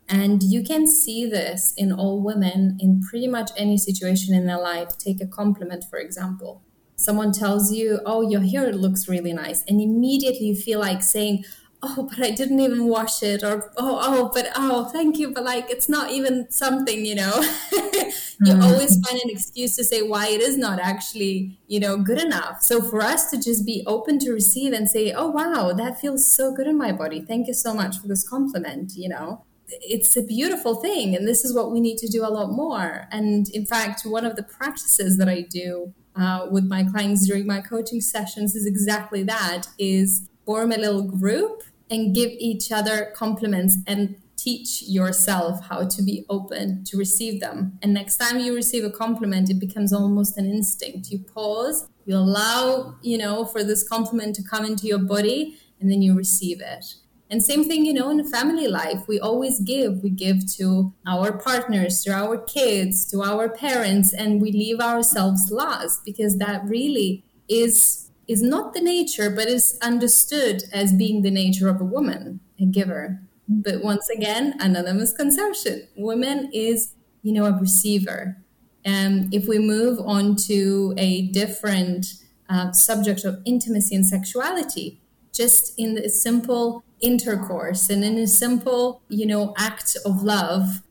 And 0.07 0.43
you 0.43 0.63
can 0.63 0.85
see 0.85 1.25
this 1.25 1.73
in 1.75 1.91
all 1.91 2.21
women 2.21 2.77
in 2.79 3.01
pretty 3.01 3.27
much 3.27 3.49
any 3.57 3.77
situation 3.77 4.35
in 4.35 4.45
their 4.45 4.59
life. 4.59 4.97
Take 4.99 5.19
a 5.21 5.25
compliment, 5.25 5.85
for 5.89 5.97
example. 5.97 6.61
Someone 6.95 7.31
tells 7.31 7.71
you, 7.71 8.01
Oh, 8.05 8.21
your 8.29 8.41
hair 8.41 8.71
looks 8.71 9.07
really 9.07 9.33
nice. 9.33 9.63
And 9.67 9.81
immediately 9.81 10.47
you 10.47 10.55
feel 10.55 10.79
like 10.79 11.01
saying, 11.01 11.43
oh, 11.83 12.07
but 12.09 12.25
I 12.25 12.31
didn't 12.31 12.59
even 12.61 12.87
wash 12.87 13.21
it, 13.21 13.43
or 13.43 13.71
oh, 13.77 13.99
oh, 14.01 14.31
but 14.33 14.49
oh, 14.55 14.85
thank 14.85 15.19
you, 15.19 15.31
but 15.31 15.43
like 15.43 15.69
it's 15.69 15.89
not 15.89 16.11
even 16.11 16.49
something, 16.49 17.05
you 17.05 17.15
know. 17.15 17.41
you 17.73 18.53
mm. 18.53 18.63
always 18.63 18.99
find 19.05 19.21
an 19.21 19.29
excuse 19.29 19.75
to 19.75 19.83
say 19.83 20.01
why 20.01 20.27
it 20.29 20.41
is 20.41 20.57
not 20.57 20.79
actually, 20.79 21.59
you 21.67 21.79
know, 21.79 21.97
good 21.97 22.21
enough. 22.21 22.61
So 22.61 22.81
for 22.81 23.01
us 23.01 23.29
to 23.31 23.37
just 23.37 23.65
be 23.65 23.83
open 23.85 24.17
to 24.19 24.31
receive 24.31 24.71
and 24.71 24.89
say, 24.89 25.11
oh, 25.11 25.29
wow, 25.29 25.73
that 25.73 25.99
feels 25.99 26.33
so 26.33 26.53
good 26.53 26.67
in 26.67 26.77
my 26.77 26.91
body. 26.93 27.21
Thank 27.21 27.47
you 27.47 27.53
so 27.53 27.73
much 27.73 27.97
for 27.99 28.07
this 28.07 28.27
compliment, 28.27 28.93
you 28.95 29.09
know. 29.09 29.43
It's 29.67 30.15
a 30.15 30.21
beautiful 30.21 30.75
thing, 30.75 31.15
and 31.15 31.27
this 31.27 31.43
is 31.43 31.53
what 31.53 31.71
we 31.71 31.81
need 31.81 31.97
to 31.97 32.07
do 32.07 32.25
a 32.25 32.29
lot 32.29 32.51
more. 32.51 33.07
And 33.11 33.49
in 33.49 33.65
fact, 33.65 34.03
one 34.05 34.25
of 34.25 34.35
the 34.35 34.43
practices 34.43 35.17
that 35.17 35.27
I 35.27 35.41
do 35.41 35.93
uh, 36.15 36.47
with 36.49 36.65
my 36.65 36.83
clients 36.83 37.27
during 37.27 37.47
my 37.47 37.59
coaching 37.59 37.99
sessions 37.99 38.55
is 38.55 38.65
exactly 38.65 39.23
that: 39.23 39.67
is 39.79 40.29
form 40.45 40.71
a 40.71 40.77
little 40.77 41.03
group 41.03 41.63
and 41.89 42.15
give 42.15 42.31
each 42.31 42.71
other 42.71 43.11
compliments 43.15 43.77
and 43.85 44.15
teach 44.35 44.83
yourself 44.83 45.65
how 45.69 45.87
to 45.87 46.01
be 46.01 46.25
open 46.29 46.83
to 46.83 46.97
receive 46.97 47.39
them. 47.39 47.77
And 47.81 47.93
next 47.93 48.17
time 48.17 48.39
you 48.39 48.53
receive 48.53 48.83
a 48.83 48.89
compliment, 48.89 49.49
it 49.49 49.59
becomes 49.59 49.93
almost 49.93 50.37
an 50.37 50.45
instinct. 50.45 51.11
You 51.11 51.19
pause, 51.19 51.87
you 52.05 52.17
allow, 52.17 52.95
you 53.01 53.17
know, 53.17 53.45
for 53.45 53.63
this 53.63 53.87
compliment 53.87 54.35
to 54.35 54.43
come 54.43 54.65
into 54.65 54.87
your 54.87 54.99
body, 54.99 55.57
and 55.79 55.89
then 55.91 56.01
you 56.01 56.15
receive 56.15 56.61
it. 56.61 56.95
And 57.29 57.41
same 57.41 57.63
thing, 57.63 57.85
you 57.85 57.93
know, 57.93 58.09
in 58.09 58.23
family 58.29 58.67
life, 58.67 59.07
we 59.07 59.19
always 59.19 59.59
give. 59.59 60.03
We 60.03 60.09
give 60.11 60.45
to 60.57 60.93
our 61.07 61.31
partners, 61.31 62.03
to 62.03 62.11
our 62.11 62.37
kids, 62.37 63.09
to 63.11 63.23
our 63.23 63.49
parents, 63.49 64.13
and 64.13 64.41
we 64.41 64.51
leave 64.51 64.79
ourselves 64.79 65.49
last 65.51 66.05
because 66.05 66.37
that 66.37 66.63
really 66.65 67.23
is 67.49 68.02
is 68.27 68.41
not 68.41 68.73
the 68.73 68.81
nature, 68.81 69.29
but 69.29 69.47
is 69.47 69.77
understood 69.81 70.63
as 70.71 70.93
being 70.93 71.21
the 71.21 71.31
nature 71.31 71.67
of 71.67 71.81
a 71.81 71.85
woman, 71.85 72.39
a 72.59 72.65
giver. 72.65 73.21
But 73.47 73.83
once 73.83 74.09
again, 74.09 74.55
another 74.59 74.93
misconception. 74.93 75.87
Woman 75.97 76.49
is, 76.53 76.93
you 77.21 77.33
know, 77.33 77.45
a 77.45 77.59
receiver. 77.59 78.37
And 78.85 79.33
if 79.33 79.47
we 79.47 79.59
move 79.59 79.99
on 79.99 80.35
to 80.47 80.93
a 80.97 81.27
different 81.27 82.07
uh, 82.49 82.71
subject 82.71 83.25
of 83.25 83.41
intimacy 83.45 83.95
and 83.95 84.05
sexuality, 84.05 85.01
just 85.33 85.73
in 85.77 85.95
the 85.95 86.09
simple 86.09 86.83
intercourse 87.01 87.89
and 87.89 88.03
in 88.03 88.17
a 88.17 88.27
simple, 88.27 89.01
you 89.09 89.25
know, 89.25 89.53
act 89.57 89.97
of 90.05 90.23
love 90.23 90.81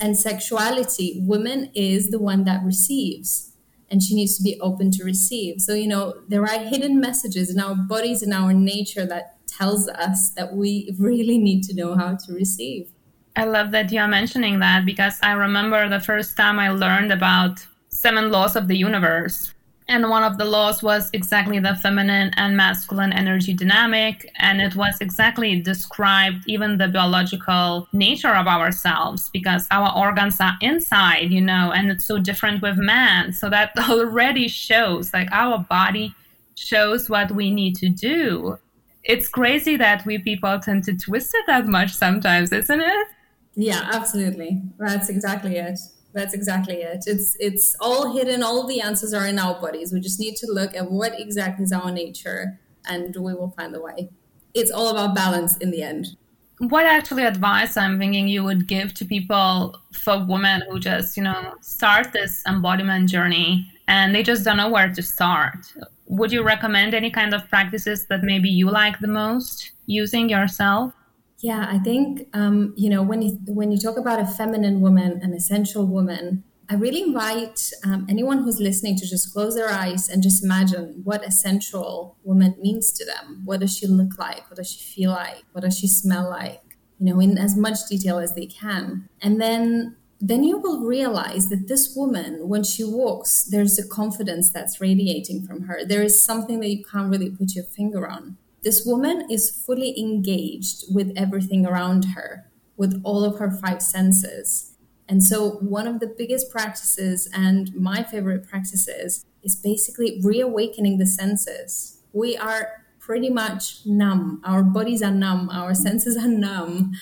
and 0.00 0.16
sexuality, 0.16 1.20
woman 1.24 1.70
is 1.74 2.10
the 2.10 2.18
one 2.18 2.44
that 2.44 2.64
receives 2.64 3.47
and 3.90 4.02
she 4.02 4.14
needs 4.14 4.36
to 4.36 4.42
be 4.42 4.60
open 4.60 4.90
to 4.92 5.04
receive. 5.04 5.60
So, 5.60 5.74
you 5.74 5.88
know, 5.88 6.14
there 6.28 6.42
are 6.42 6.58
hidden 6.58 7.00
messages 7.00 7.50
in 7.50 7.60
our 7.60 7.74
bodies 7.74 8.22
and 8.22 8.32
our 8.32 8.52
nature 8.52 9.06
that 9.06 9.36
tells 9.46 9.88
us 9.88 10.30
that 10.36 10.54
we 10.54 10.94
really 10.98 11.38
need 11.38 11.62
to 11.64 11.74
know 11.74 11.94
how 11.94 12.16
to 12.16 12.32
receive. 12.32 12.90
I 13.36 13.44
love 13.44 13.70
that 13.70 13.92
you're 13.92 14.08
mentioning 14.08 14.58
that 14.60 14.84
because 14.84 15.18
I 15.22 15.32
remember 15.32 15.88
the 15.88 16.00
first 16.00 16.36
time 16.36 16.58
I 16.58 16.70
learned 16.70 17.12
about 17.12 17.66
seven 17.88 18.30
laws 18.30 18.56
of 18.56 18.68
the 18.68 18.76
universe 18.76 19.52
and 19.88 20.10
one 20.10 20.22
of 20.22 20.36
the 20.36 20.44
laws 20.44 20.82
was 20.82 21.08
exactly 21.14 21.58
the 21.58 21.74
feminine 21.74 22.30
and 22.36 22.56
masculine 22.56 23.10
energy 23.10 23.54
dynamic. 23.54 24.30
And 24.36 24.60
it 24.60 24.76
was 24.76 25.00
exactly 25.00 25.60
described 25.60 26.44
even 26.46 26.76
the 26.76 26.88
biological 26.88 27.88
nature 27.94 28.34
of 28.34 28.46
ourselves 28.46 29.30
because 29.30 29.66
our 29.70 29.96
organs 29.96 30.40
are 30.40 30.52
inside, 30.60 31.30
you 31.30 31.40
know, 31.40 31.72
and 31.74 31.90
it's 31.90 32.04
so 32.04 32.18
different 32.18 32.60
with 32.60 32.76
man. 32.76 33.32
So 33.32 33.48
that 33.48 33.72
already 33.88 34.46
shows 34.46 35.14
like 35.14 35.28
our 35.32 35.58
body 35.58 36.14
shows 36.54 37.08
what 37.08 37.30
we 37.30 37.50
need 37.50 37.74
to 37.76 37.88
do. 37.88 38.58
It's 39.04 39.26
crazy 39.26 39.76
that 39.76 40.04
we 40.04 40.18
people 40.18 40.58
tend 40.58 40.84
to 40.84 40.96
twist 40.96 41.34
it 41.34 41.46
that 41.46 41.66
much 41.66 41.94
sometimes, 41.94 42.52
isn't 42.52 42.80
it? 42.80 43.06
Yeah, 43.54 43.88
absolutely. 43.90 44.60
That's 44.78 45.08
exactly 45.08 45.56
it. 45.56 45.78
That's 46.18 46.34
exactly 46.34 46.78
it. 46.82 47.04
It's 47.06 47.36
it's 47.38 47.76
all 47.78 48.12
hidden. 48.12 48.42
All 48.42 48.66
the 48.66 48.80
answers 48.80 49.14
are 49.14 49.24
in 49.24 49.38
our 49.38 49.60
bodies. 49.60 49.92
We 49.92 50.00
just 50.00 50.18
need 50.18 50.34
to 50.42 50.48
look 50.50 50.74
at 50.74 50.90
what 50.90 51.12
exactly 51.18 51.62
is 51.62 51.72
our 51.72 51.92
nature, 51.92 52.58
and 52.86 53.14
we 53.14 53.34
will 53.34 53.50
find 53.56 53.72
the 53.72 53.80
way. 53.80 54.10
It's 54.52 54.72
all 54.72 54.88
about 54.88 55.14
balance 55.14 55.56
in 55.58 55.70
the 55.70 55.82
end. 55.84 56.16
What 56.58 56.86
actually 56.86 57.24
advice 57.24 57.76
I'm 57.76 58.00
thinking 58.00 58.26
you 58.26 58.42
would 58.42 58.66
give 58.66 58.94
to 58.94 59.04
people 59.04 59.76
for 59.92 60.24
women 60.24 60.64
who 60.68 60.80
just 60.80 61.16
you 61.16 61.22
know 61.22 61.54
start 61.60 62.12
this 62.12 62.42
embodiment 62.48 63.08
journey 63.08 63.70
and 63.86 64.12
they 64.12 64.24
just 64.24 64.44
don't 64.44 64.56
know 64.56 64.68
where 64.68 64.92
to 64.92 65.02
start? 65.02 65.72
Would 66.08 66.32
you 66.32 66.42
recommend 66.42 66.94
any 66.94 67.10
kind 67.12 67.32
of 67.32 67.48
practices 67.48 68.06
that 68.06 68.24
maybe 68.24 68.48
you 68.48 68.68
like 68.72 68.98
the 68.98 69.12
most 69.22 69.70
using 69.86 70.28
yourself? 70.28 70.92
Yeah, 71.40 71.66
I 71.70 71.78
think 71.78 72.28
um, 72.32 72.74
you 72.76 72.90
know 72.90 73.02
when 73.02 73.22
you 73.22 73.38
when 73.46 73.70
you 73.70 73.78
talk 73.78 73.96
about 73.96 74.20
a 74.20 74.26
feminine 74.26 74.80
woman, 74.80 75.20
an 75.22 75.32
essential 75.34 75.86
woman, 75.86 76.42
I 76.68 76.74
really 76.74 77.02
invite 77.02 77.70
um, 77.84 78.06
anyone 78.08 78.42
who's 78.42 78.58
listening 78.58 78.96
to 78.96 79.06
just 79.06 79.32
close 79.32 79.54
their 79.54 79.70
eyes 79.70 80.08
and 80.08 80.20
just 80.20 80.42
imagine 80.42 81.00
what 81.04 81.24
essential 81.24 82.16
woman 82.24 82.56
means 82.60 82.90
to 82.92 83.04
them. 83.04 83.42
What 83.44 83.60
does 83.60 83.76
she 83.76 83.86
look 83.86 84.18
like? 84.18 84.50
What 84.50 84.56
does 84.56 84.70
she 84.70 84.84
feel 84.84 85.12
like? 85.12 85.44
What 85.52 85.62
does 85.62 85.78
she 85.78 85.86
smell 85.86 86.28
like? 86.28 86.60
You 86.98 87.14
know, 87.14 87.20
in 87.20 87.38
as 87.38 87.56
much 87.56 87.86
detail 87.88 88.18
as 88.18 88.34
they 88.34 88.46
can, 88.46 89.08
and 89.22 89.40
then 89.40 89.94
then 90.20 90.42
you 90.42 90.58
will 90.58 90.80
realize 90.80 91.48
that 91.50 91.68
this 91.68 91.94
woman, 91.94 92.48
when 92.48 92.64
she 92.64 92.82
walks, 92.82 93.44
there's 93.44 93.78
a 93.78 93.86
confidence 93.86 94.50
that's 94.50 94.80
radiating 94.80 95.46
from 95.46 95.62
her. 95.68 95.84
There 95.84 96.02
is 96.02 96.20
something 96.20 96.58
that 96.58 96.68
you 96.68 96.82
can't 96.84 97.08
really 97.12 97.30
put 97.30 97.54
your 97.54 97.62
finger 97.62 98.08
on 98.08 98.36
this 98.62 98.84
woman 98.84 99.30
is 99.30 99.50
fully 99.50 99.98
engaged 99.98 100.84
with 100.92 101.12
everything 101.16 101.64
around 101.64 102.06
her, 102.16 102.50
with 102.76 103.00
all 103.04 103.24
of 103.24 103.38
her 103.38 103.50
five 103.50 103.82
senses. 103.82 104.72
And 105.08 105.22
so, 105.22 105.50
one 105.60 105.86
of 105.86 106.00
the 106.00 106.06
biggest 106.06 106.50
practices, 106.50 107.30
and 107.32 107.74
my 107.74 108.02
favorite 108.02 108.46
practices, 108.48 109.24
is 109.42 109.56
basically 109.56 110.20
reawakening 110.22 110.98
the 110.98 111.06
senses. 111.06 112.02
We 112.12 112.36
are 112.36 112.84
pretty 112.98 113.30
much 113.30 113.86
numb. 113.86 114.42
Our 114.44 114.62
bodies 114.62 115.02
are 115.02 115.10
numb, 115.10 115.48
our 115.50 115.74
senses 115.74 116.16
are 116.16 116.28
numb. 116.28 116.92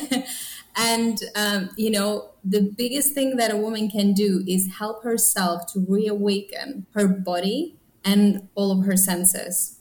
and, 0.76 1.20
um, 1.36 1.70
you 1.76 1.90
know, 1.90 2.30
the 2.42 2.62
biggest 2.76 3.12
thing 3.12 3.36
that 3.36 3.52
a 3.52 3.56
woman 3.56 3.88
can 3.88 4.12
do 4.12 4.42
is 4.48 4.76
help 4.78 5.04
herself 5.04 5.66
to 5.72 5.84
reawaken 5.86 6.86
her 6.94 7.06
body 7.06 7.76
and 8.04 8.48
all 8.56 8.72
of 8.72 8.84
her 8.86 8.96
senses 8.96 9.75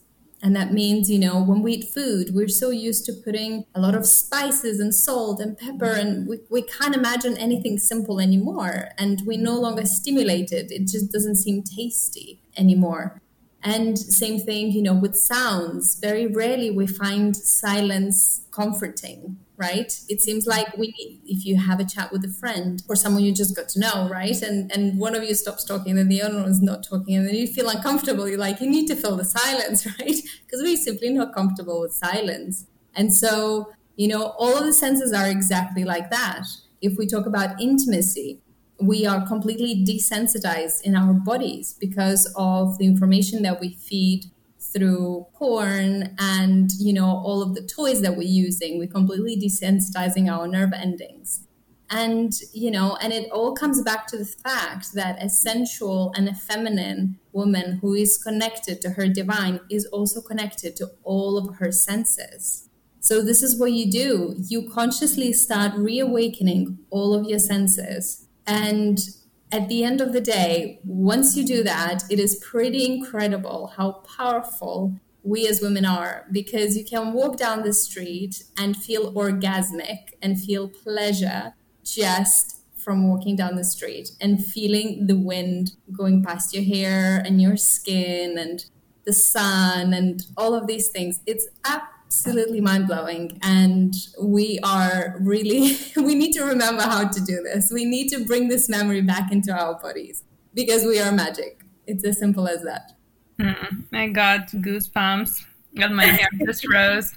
and 0.46 0.56
that 0.56 0.72
means, 0.72 1.10
you 1.10 1.18
know, 1.18 1.44
when 1.44 1.64
we 1.64 1.74
eat 1.74 1.90
food, 1.92 2.36
we're 2.36 2.48
so 2.48 2.70
used 2.70 3.04
to 3.08 3.14
putting 3.14 3.66
a 3.74 3.82
lot 3.82 3.96
of 3.96 4.06
spices 4.06 4.80
and 4.80 4.94
salt 4.94 5.40
and 5.42 5.58
pepper, 5.58 5.92
and 5.92 6.28
we, 6.28 6.38
we 6.52 6.62
can't 6.62 6.94
imagine 6.94 7.36
anything 7.36 7.80
simple 7.80 8.20
anymore. 8.20 8.90
And 8.96 9.24
we're 9.26 9.42
no 9.42 9.60
longer 9.60 9.88
stimulate 9.88 10.52
it, 10.52 10.70
It 10.70 10.88
just 10.88 11.12
doesn't 11.12 11.38
seem 11.38 11.64
tasty 11.64 12.40
anymore. 12.56 13.24
And 13.64 13.98
same 13.98 14.40
thing, 14.40 14.72
you 14.72 14.84
know, 14.84 14.94
with 14.94 15.18
sounds. 15.18 15.98
Very 16.00 16.28
rarely 16.28 16.70
we 16.70 16.86
find 16.86 17.36
silence 17.36 18.46
comforting. 18.52 19.38
Right? 19.58 19.92
It 20.10 20.22
seems 20.22 20.46
like 20.46 20.76
we 20.78 21.22
if 21.26 21.46
you 21.46 21.58
have 21.58 21.80
a 21.80 21.86
chat 21.86 22.12
with 22.12 22.24
a 22.26 22.30
friend 22.30 22.84
or 22.88 22.96
someone 22.96 23.24
you 23.24 23.34
just 23.34 23.56
got 23.56 23.70
to 23.70 23.80
know, 23.80 24.10
right? 24.10 24.42
And 24.42 24.72
and 24.72 25.00
one 25.00 25.16
of 25.16 25.24
you 25.24 25.34
stops 25.36 25.64
talking, 25.64 25.98
and 25.98 26.12
the 26.12 26.22
other 26.22 26.38
one 26.38 26.50
is 26.50 26.62
not 26.62 26.84
talking, 26.84 27.16
and 27.16 27.28
then 27.28 27.36
you 27.36 27.48
feel 27.48 27.70
uncomfortable. 27.70 28.28
You're 28.28 28.38
like, 28.38 28.62
you 28.62 28.70
need 28.70 28.88
to 28.88 28.96
fill 28.96 29.18
the 29.18 29.26
silence, 29.26 29.86
right? 30.00 30.16
Because 30.46 30.62
we're 30.62 30.78
simply 30.78 31.10
not 31.10 31.34
comfortable 31.34 31.82
with 31.82 31.94
silence. 31.94 32.66
And 32.96 33.14
so, 33.14 33.72
you 33.96 34.08
know, 34.08 34.34
all 34.38 34.58
of 34.58 34.66
the 34.66 34.74
senses 34.74 35.12
are 35.14 35.28
exactly 35.28 35.84
like 35.84 36.10
that. 36.12 36.44
If 36.82 36.98
we 36.98 37.08
talk 37.08 37.26
about 37.26 37.60
intimacy, 37.62 38.42
we 38.80 39.06
are 39.06 39.26
completely 39.26 39.86
desensitized 39.86 40.82
in 40.84 40.96
our 40.96 41.14
bodies 41.14 41.76
because 41.80 42.32
of 42.36 42.78
the 42.78 42.86
information 42.86 43.42
that 43.44 43.60
we 43.60 43.74
feed 43.74 44.26
through 44.76 45.28
porn 45.36 46.16
and 46.20 46.72
you 46.80 46.94
know 46.94 47.06
all 47.06 47.42
of 47.42 47.56
the 47.56 47.62
toys 47.62 48.02
that 48.02 48.16
we're 48.16 48.24
using. 48.24 48.78
We're 48.78 48.88
completely 48.88 49.38
desensitizing 49.38 50.30
our 50.30 50.48
nerve 50.48 50.74
endings. 50.74 51.48
And 51.90 52.34
you 52.54 52.72
know 52.72 52.98
and 53.02 53.14
it 53.14 53.32
all 53.32 53.54
comes 53.54 53.82
back 53.82 54.08
to 54.08 54.18
the 54.18 54.26
fact 54.26 54.94
that 54.94 55.24
a 55.24 55.30
sensual 55.30 56.12
and 56.16 56.28
a 56.28 56.34
feminine 56.34 57.20
woman 57.32 57.80
who 57.82 57.94
is 57.94 58.18
connected 58.18 58.82
to 58.82 58.92
her 58.92 59.08
divine 59.08 59.60
is 59.70 59.86
also 59.88 60.22
connected 60.22 60.76
to 60.78 60.92
all 61.04 61.38
of 61.38 61.58
her 61.58 61.72
senses. 61.72 62.70
So 63.00 63.22
this 63.22 63.44
is 63.44 63.60
what 63.60 63.72
you 63.72 63.92
do. 63.92 64.36
You 64.48 64.68
consciously 64.68 65.32
start 65.32 65.74
reawakening 65.76 66.80
all 66.90 67.14
of 67.14 67.26
your 67.30 67.38
senses. 67.38 68.26
And 68.48 68.98
at 69.52 69.70
the 69.70 69.84
end 69.84 70.02
of 70.02 70.14
the 70.14 70.22
day, 70.22 70.80
once 70.84 71.38
you 71.38 71.46
do 71.46 71.64
that, 71.64 72.04
it 72.10 72.20
is 72.20 72.36
pretty 72.36 72.86
incredible 72.86 73.74
how 73.78 74.04
powerful 74.18 74.96
we 75.24 75.48
as 75.48 75.62
women 75.62 75.86
are 75.86 76.26
because 76.32 76.78
you 76.78 76.86
can 76.86 77.14
walk 77.14 77.38
down 77.38 77.64
the 77.64 77.74
street 77.74 78.44
and 78.58 78.78
feel 78.78 79.12
orgasmic 79.14 80.14
and 80.22 80.40
feel 80.40 80.68
pleasure 80.68 81.54
just 81.84 82.62
from 82.76 83.10
walking 83.10 83.36
down 83.36 83.56
the 83.56 83.64
street 83.64 84.12
and 84.22 84.46
feeling 84.46 85.08
the 85.08 85.18
wind 85.18 85.72
going 85.92 86.24
past 86.24 86.54
your 86.54 86.64
hair 86.64 87.22
and 87.26 87.42
your 87.42 87.58
skin 87.58 88.38
and 88.38 88.66
the 89.06 89.14
sun 89.14 89.94
and 89.94 90.28
all 90.38 90.54
of 90.54 90.68
these 90.68 90.90
things. 90.90 91.22
It's 91.26 91.48
absolutely 91.66 91.95
absolutely 92.06 92.62
mind 92.62 92.88
blowing. 92.88 93.40
And 93.44 93.94
we 94.22 94.60
are 94.64 95.16
really, 95.20 95.78
we 95.96 96.16
need 96.16 96.32
to 96.34 96.44
remember 96.44 96.84
how 96.84 97.08
to 97.08 97.22
do 97.22 97.42
this. 97.44 97.72
We 97.74 97.86
need 97.86 98.10
to 98.10 98.26
bring 98.26 98.48
this 98.48 98.70
memory 98.70 99.02
back 99.02 99.32
into 99.32 99.52
our 99.52 99.80
bodies 99.80 100.24
because 100.54 100.86
we 100.86 101.00
are 101.00 101.12
magic. 101.12 101.62
It's 101.88 102.06
as 102.06 102.18
simple 102.18 102.48
as 102.48 102.64
that. 102.64 102.94
Mm, 103.40 103.86
I 103.94 104.08
got 104.08 104.48
goosebumps 104.48 105.44
and 105.76 105.96
my 105.96 106.06
hair 106.06 106.30
just 106.46 106.66
rose. 106.72 107.14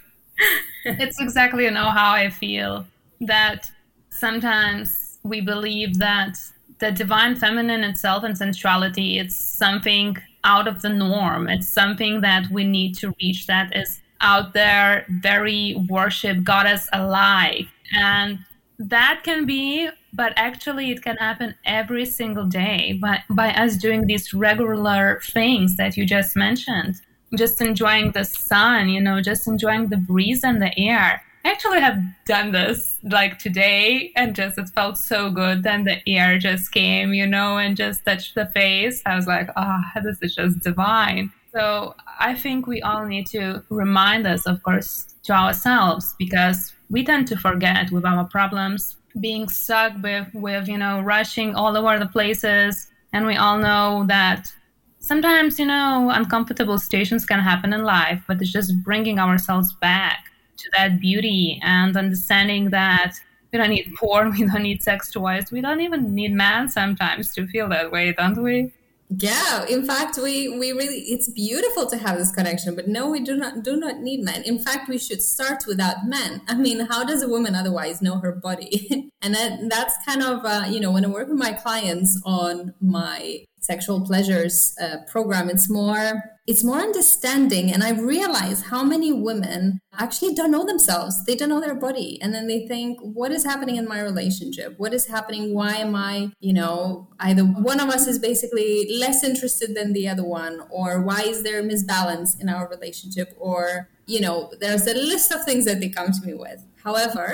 It's 0.84 1.20
exactly 1.20 1.64
you 1.64 1.70
know 1.70 1.90
how 1.90 2.12
I 2.12 2.30
feel 2.30 2.86
that 3.20 3.70
sometimes 4.10 5.18
we 5.22 5.40
believe 5.40 5.98
that 5.98 6.38
the 6.78 6.92
divine 6.92 7.34
feminine 7.34 7.82
itself 7.82 8.22
and 8.22 8.38
sensuality 8.38 9.18
it's 9.18 9.36
something 9.36 10.16
out 10.44 10.68
of 10.68 10.82
the 10.82 10.88
norm. 10.88 11.48
It's 11.48 11.68
something 11.68 12.20
that 12.20 12.50
we 12.50 12.64
need 12.64 12.94
to 12.98 13.14
reach 13.20 13.46
that 13.46 13.76
is 13.76 14.00
out 14.20 14.52
there 14.52 15.06
very 15.08 15.76
worship 15.88 16.42
goddess 16.42 16.88
alike 16.92 17.66
and 17.96 18.38
that 18.78 19.20
can 19.24 19.44
be 19.44 19.88
but 20.12 20.32
actually 20.36 20.90
it 20.90 21.02
can 21.02 21.16
happen 21.16 21.54
every 21.64 22.04
single 22.04 22.46
day 22.46 22.98
by, 23.00 23.22
by 23.30 23.52
us 23.52 23.76
doing 23.76 24.06
these 24.06 24.32
regular 24.32 25.20
things 25.22 25.76
that 25.76 25.96
you 25.96 26.06
just 26.06 26.34
mentioned. 26.34 27.00
Just 27.36 27.60
enjoying 27.60 28.12
the 28.12 28.24
sun 28.24 28.88
you 28.88 29.00
know 29.00 29.20
just 29.20 29.46
enjoying 29.46 29.88
the 29.88 29.96
breeze 29.96 30.44
and 30.44 30.62
the 30.62 30.76
air. 30.78 31.22
I 31.44 31.50
actually 31.50 31.80
have 31.80 31.98
done 32.26 32.52
this 32.52 32.98
like 33.02 33.38
today 33.38 34.12
and 34.16 34.34
just 34.34 34.58
it 34.58 34.68
felt 34.70 34.96
so 34.96 35.30
good. 35.30 35.62
Then 35.62 35.84
the 35.84 36.00
air 36.08 36.38
just 36.38 36.72
came 36.72 37.12
you 37.12 37.26
know 37.26 37.58
and 37.58 37.76
just 37.76 38.04
touched 38.04 38.34
the 38.34 38.46
face. 38.46 39.02
I 39.04 39.14
was 39.14 39.26
like 39.26 39.50
ah 39.56 39.82
oh, 39.94 40.00
this 40.02 40.18
is 40.22 40.34
just 40.34 40.60
divine 40.60 41.32
so 41.52 41.94
I 42.20 42.34
think 42.34 42.66
we 42.66 42.82
all 42.82 43.06
need 43.06 43.26
to 43.28 43.62
remind 43.70 44.26
us, 44.26 44.46
of 44.46 44.62
course, 44.62 45.06
to 45.24 45.32
ourselves 45.32 46.14
because 46.18 46.72
we 46.90 47.04
tend 47.04 47.26
to 47.28 47.36
forget 47.36 47.90
with 47.90 48.04
our 48.04 48.24
problems, 48.24 48.96
being 49.20 49.48
stuck 49.48 49.92
with, 50.02 50.28
with 50.34 50.68
you 50.68 50.78
know, 50.78 51.00
rushing 51.00 51.54
all 51.54 51.76
over 51.76 51.98
the 51.98 52.06
places. 52.06 52.88
And 53.12 53.26
we 53.26 53.36
all 53.36 53.58
know 53.58 54.04
that 54.08 54.52
sometimes, 55.00 55.58
you 55.58 55.66
know, 55.66 56.10
uncomfortable 56.12 56.78
situations 56.78 57.24
can 57.24 57.40
happen 57.40 57.72
in 57.72 57.82
life, 57.82 58.22
but 58.28 58.40
it's 58.40 58.52
just 58.52 58.82
bringing 58.84 59.18
ourselves 59.18 59.72
back 59.74 60.24
to 60.58 60.70
that 60.76 61.00
beauty 61.00 61.60
and 61.62 61.96
understanding 61.96 62.70
that 62.70 63.14
we 63.52 63.58
don't 63.58 63.70
need 63.70 63.90
porn, 63.96 64.30
we 64.38 64.46
don't 64.46 64.62
need 64.62 64.82
sex 64.82 65.10
toys, 65.10 65.50
we 65.50 65.60
don't 65.60 65.80
even 65.80 66.14
need 66.14 66.32
man 66.32 66.68
sometimes 66.68 67.32
to 67.34 67.46
feel 67.46 67.68
that 67.70 67.90
way, 67.90 68.12
don't 68.12 68.42
we? 68.42 68.72
Yeah, 69.10 69.64
in 69.66 69.86
fact, 69.86 70.18
we 70.18 70.48
we 70.48 70.72
really 70.72 70.98
it's 70.98 71.30
beautiful 71.30 71.86
to 71.86 71.96
have 71.96 72.18
this 72.18 72.30
connection, 72.30 72.74
but 72.74 72.88
no, 72.88 73.08
we 73.08 73.20
do 73.20 73.36
not 73.36 73.62
do 73.62 73.76
not 73.76 74.00
need 74.00 74.22
men. 74.22 74.42
In 74.42 74.58
fact, 74.58 74.88
we 74.88 74.98
should 74.98 75.22
start 75.22 75.64
without 75.66 76.06
men. 76.06 76.42
I 76.46 76.54
mean, 76.54 76.80
how 76.80 77.04
does 77.04 77.22
a 77.22 77.28
woman 77.28 77.54
otherwise 77.54 78.02
know 78.02 78.18
her 78.18 78.32
body? 78.32 79.10
and 79.22 79.34
that 79.34 79.60
that's 79.70 79.94
kind 80.04 80.22
of 80.22 80.44
uh, 80.44 80.66
you 80.68 80.78
know 80.78 80.90
when 80.90 81.06
I 81.06 81.08
work 81.08 81.28
with 81.28 81.38
my 81.38 81.54
clients 81.54 82.20
on 82.26 82.74
my 82.82 83.46
sexual 83.70 84.00
pleasures 84.00 84.74
uh, 84.80 84.96
program, 85.12 85.50
it's 85.50 85.68
more 85.68 86.04
it's 86.50 86.64
more 86.64 86.80
understanding. 86.90 87.70
And 87.72 87.82
i 87.88 87.90
realize 87.90 88.60
how 88.72 88.82
many 88.82 89.10
women 89.12 89.80
actually 90.04 90.32
don't 90.34 90.50
know 90.50 90.64
themselves. 90.64 91.14
They 91.26 91.36
don't 91.36 91.50
know 91.50 91.60
their 91.60 91.74
body. 91.88 92.10
And 92.22 92.34
then 92.34 92.46
they 92.46 92.60
think 92.66 92.98
what 93.20 93.30
is 93.32 93.44
happening 93.50 93.76
in 93.76 93.86
my 93.86 94.00
relationship? 94.00 94.70
What 94.78 94.94
is 94.98 95.04
happening? 95.14 95.44
Why 95.58 95.72
am 95.86 95.94
i 95.94 96.14
you 96.48 96.54
know 96.60 97.08
either 97.28 97.44
one 97.70 97.80
of 97.84 97.88
us 97.96 98.04
is 98.12 98.18
basically 98.30 98.72
less 99.04 99.18
interested 99.30 99.70
than 99.76 99.92
the 99.92 100.08
other 100.12 100.26
one? 100.42 100.54
Or 100.70 100.88
why 101.08 101.20
is 101.32 101.42
there 101.42 101.60
a 101.60 101.68
misbalance 101.70 102.30
in 102.40 102.48
our 102.54 102.66
relationship? 102.76 103.28
Or 103.48 103.88
you 104.14 104.20
know 104.24 104.36
there's 104.62 104.86
a 104.86 104.94
list 105.12 105.28
of 105.34 105.44
things 105.44 105.64
that 105.68 105.78
they 105.80 105.90
come 105.98 106.10
to 106.12 106.22
me 106.28 106.34
with. 106.44 106.60
However 106.86 107.26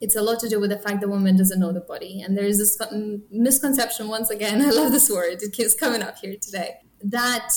it's 0.00 0.16
a 0.16 0.22
lot 0.22 0.40
to 0.40 0.48
do 0.48 0.58
with 0.58 0.70
the 0.70 0.78
fact 0.78 1.00
that 1.00 1.08
woman 1.08 1.36
doesn't 1.36 1.60
know 1.60 1.72
the 1.72 1.80
body 1.80 2.22
and 2.22 2.36
there 2.36 2.44
is 2.44 2.58
this 2.58 2.78
misconception 3.30 4.08
once 4.08 4.30
again 4.30 4.60
i 4.66 4.70
love 4.70 4.92
this 4.92 5.10
word 5.10 5.42
it 5.42 5.52
keeps 5.52 5.74
coming 5.74 6.02
up 6.02 6.18
here 6.18 6.36
today 6.40 6.76
that 7.02 7.52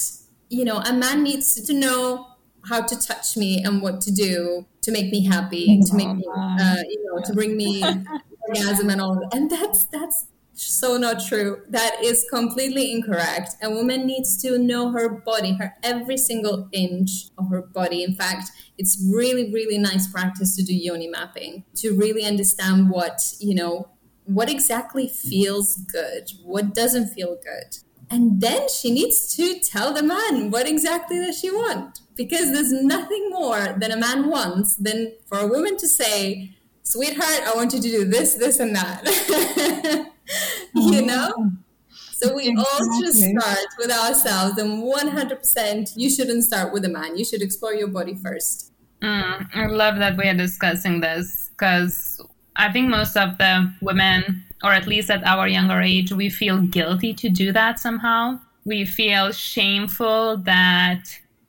you 0.54 0.64
know, 0.64 0.78
a 0.78 0.94
man 0.94 1.24
needs 1.24 1.60
to 1.60 1.74
know 1.74 2.28
how 2.70 2.82
to 2.82 2.96
touch 2.96 3.36
me 3.36 3.64
and 3.64 3.82
what 3.82 4.00
to 4.02 4.12
do 4.12 4.66
to 4.84 4.92
make 4.92 5.12
me 5.12 5.26
happy, 5.26 5.82
to 5.82 5.96
make 5.96 6.16
me, 6.16 6.24
uh, 6.36 6.76
you 6.88 7.04
know, 7.06 7.22
to 7.26 7.34
bring 7.34 7.58
me 7.58 7.84
orgasm 8.48 8.90
and 8.90 9.02
all. 9.02 9.20
And 9.34 9.50
that's 9.50 9.86
that's 9.86 10.28
so 10.54 10.98
not 10.98 11.26
true. 11.26 11.64
That 11.70 11.98
is 12.04 12.26
completely 12.30 12.92
incorrect. 12.92 13.56
A 13.62 13.70
woman 13.70 14.06
needs 14.06 14.42
to 14.44 14.58
know 14.58 14.92
her 14.92 15.10
body, 15.10 15.54
her 15.54 15.76
every 15.84 16.18
single 16.18 16.70
inch 16.72 17.30
of 17.38 17.50
her 17.50 17.62
body. 17.62 18.04
In 18.04 18.16
fact, 18.16 18.50
it's 18.78 19.04
really, 19.14 19.52
really 19.52 19.78
nice 19.78 20.08
practice 20.08 20.56
to 20.56 20.64
do 20.64 20.74
yoni 20.74 21.08
mapping 21.08 21.64
to 21.76 21.96
really 21.96 22.26
understand 22.26 22.90
what, 22.90 23.34
you 23.40 23.56
know, 23.56 23.90
what 24.26 24.50
exactly 24.50 25.08
feels 25.08 25.76
good, 25.92 26.32
what 26.44 26.74
doesn't 26.74 27.10
feel 27.10 27.36
good. 27.44 27.78
And 28.10 28.42
then 28.42 28.70
she 28.70 28.92
needs 28.92 29.36
to 29.36 29.60
tell 29.60 29.94
the 29.94 30.04
man 30.04 30.52
what 30.52 30.68
exactly 30.68 31.18
does 31.18 31.40
she 31.40 31.50
want. 31.50 32.00
Because 32.16 32.52
there's 32.52 32.72
nothing 32.72 33.30
more 33.32 33.76
than 33.80 33.92
a 33.92 33.98
man 33.98 34.30
wants 34.30 34.76
than 34.76 35.14
for 35.26 35.40
a 35.40 35.48
woman 35.48 35.78
to 35.78 35.88
say, 35.88 36.52
sweetheart, 36.84 37.42
I 37.44 37.56
want 37.56 37.74
you 37.74 37.82
to 37.82 37.90
do 37.90 38.06
this, 38.06 38.36
this, 38.36 38.60
and 38.60 38.76
that. 38.76 40.12
you 40.76 41.02
know? 41.06 41.52
So 41.90 42.34
we 42.34 42.50
exactly. 42.50 42.88
all 42.88 43.02
should 43.02 43.14
start 43.14 43.68
with 43.78 43.92
ourselves, 43.92 44.58
and 44.58 44.84
100% 44.84 45.94
you 45.96 46.10
shouldn't 46.10 46.44
start 46.44 46.72
with 46.72 46.86
a 46.86 46.90
man. 46.90 47.18
You 47.18 47.26
should 47.26 47.42
explore 47.42 47.74
your 47.74 47.90
body 47.90 48.16
first. 48.16 48.72
Mm, 49.02 49.50
I 49.54 49.66
love 49.68 49.98
that 49.98 50.16
we 50.18 50.30
are 50.30 50.34
discussing 50.34 51.02
this 51.02 51.50
because 51.52 52.22
I 52.56 52.72
think 52.72 52.90
most 52.90 53.18
of 53.18 53.38
the 53.38 53.74
women 53.82 54.44
or 54.64 54.72
at 54.72 54.88
least 54.88 55.12
at 55.12 55.24
our 55.26 55.48
younger 55.48 55.82
age, 55.82 56.14
we 56.14 56.30
feel 56.30 56.58
guilty 56.62 57.14
to 57.14 57.30
do 57.30 57.52
that 57.52 57.80
somehow. 57.80 58.40
We 58.64 58.86
feel 58.86 59.32
shameful 59.34 60.38
that 60.38 61.04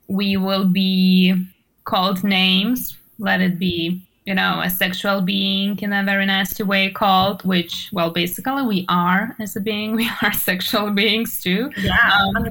we 0.09 0.35
will 0.35 0.65
be 0.65 1.33
called 1.85 2.23
names, 2.23 2.97
let 3.17 3.39
it 3.39 3.57
be, 3.57 4.04
you 4.25 4.33
know, 4.33 4.61
a 4.61 4.69
sexual 4.69 5.21
being 5.21 5.77
in 5.79 5.93
a 5.93 6.03
very 6.03 6.25
nasty 6.25 6.63
way 6.63 6.89
called, 6.89 7.43
which, 7.45 7.89
well, 7.93 8.09
basically 8.09 8.63
we 8.63 8.85
are 8.89 9.35
as 9.39 9.55
a 9.55 9.61
being, 9.61 9.95
we 9.95 10.09
are 10.21 10.33
sexual 10.33 10.91
beings 10.91 11.41
too. 11.41 11.71
Yeah. 11.77 11.97
Um, 12.35 12.49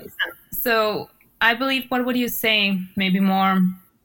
so 0.52 1.10
I 1.40 1.54
believe, 1.54 1.86
what 1.88 2.04
would 2.04 2.16
you 2.16 2.28
say, 2.28 2.78
maybe 2.96 3.20
more 3.20 3.60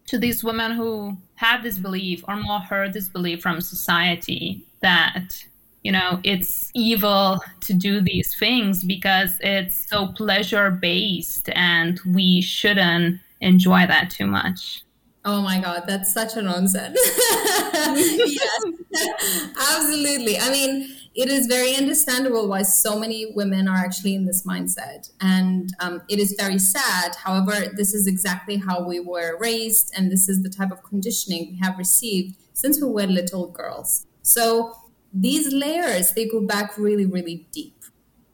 to 0.08 0.18
these 0.18 0.44
women 0.44 0.72
who 0.72 1.16
have 1.36 1.64
this 1.64 1.78
belief 1.78 2.24
or 2.28 2.36
more 2.36 2.60
heard 2.60 2.94
this 2.94 3.08
belief 3.08 3.42
from 3.42 3.62
society 3.62 4.62
that 4.82 5.46
you 5.84 5.92
know 5.92 6.20
it's 6.24 6.72
evil 6.74 7.40
to 7.62 7.74
do 7.74 8.02
these 8.02 8.36
things 8.38 8.84
because 8.84 9.38
it's 9.40 9.88
so 9.88 10.08
pleasure 10.08 10.72
based 10.72 11.50
and 11.54 12.00
we 12.06 12.42
shouldn't 12.42 13.20
enjoy 13.40 13.86
that 13.88 14.10
too 14.10 14.26
much 14.26 14.84
Oh 15.26 15.42
my 15.42 15.60
God, 15.60 15.84
that's 15.86 16.14
such 16.14 16.38
a 16.38 16.42
nonsense. 16.42 16.98
yes, 17.74 18.64
absolutely. 19.60 20.38
I 20.38 20.50
mean, 20.50 20.96
it 21.14 21.30
is 21.30 21.48
very 21.48 21.76
understandable 21.76 22.48
why 22.48 22.62
so 22.62 22.98
many 22.98 23.34
women 23.36 23.68
are 23.68 23.76
actually 23.76 24.16
in 24.16 24.26
this 24.26 24.46
mindset. 24.46 25.12
And 25.20 25.74
um, 25.82 26.02
it 26.08 26.20
is 26.20 26.36
very 26.40 26.58
sad. 26.58 27.16
However, 27.16 27.74
this 27.76 27.94
is 27.94 28.08
exactly 28.08 28.58
how 28.58 28.88
we 28.88 29.02
were 29.02 29.38
raised, 29.40 29.94
and 29.98 30.10
this 30.10 30.30
is 30.30 30.42
the 30.42 30.50
type 30.50 30.72
of 30.72 30.84
conditioning 30.84 31.52
we 31.52 31.60
have 31.60 31.78
received 31.78 32.36
since 32.54 32.82
we 32.82 32.90
were 32.90 33.08
little 33.08 33.48
girls. 33.52 34.06
So 34.22 34.74
these 35.14 35.52
layers, 35.52 36.14
they 36.14 36.28
go 36.28 36.40
back 36.42 36.78
really, 36.78 37.06
really 37.06 37.48
deep 37.52 37.84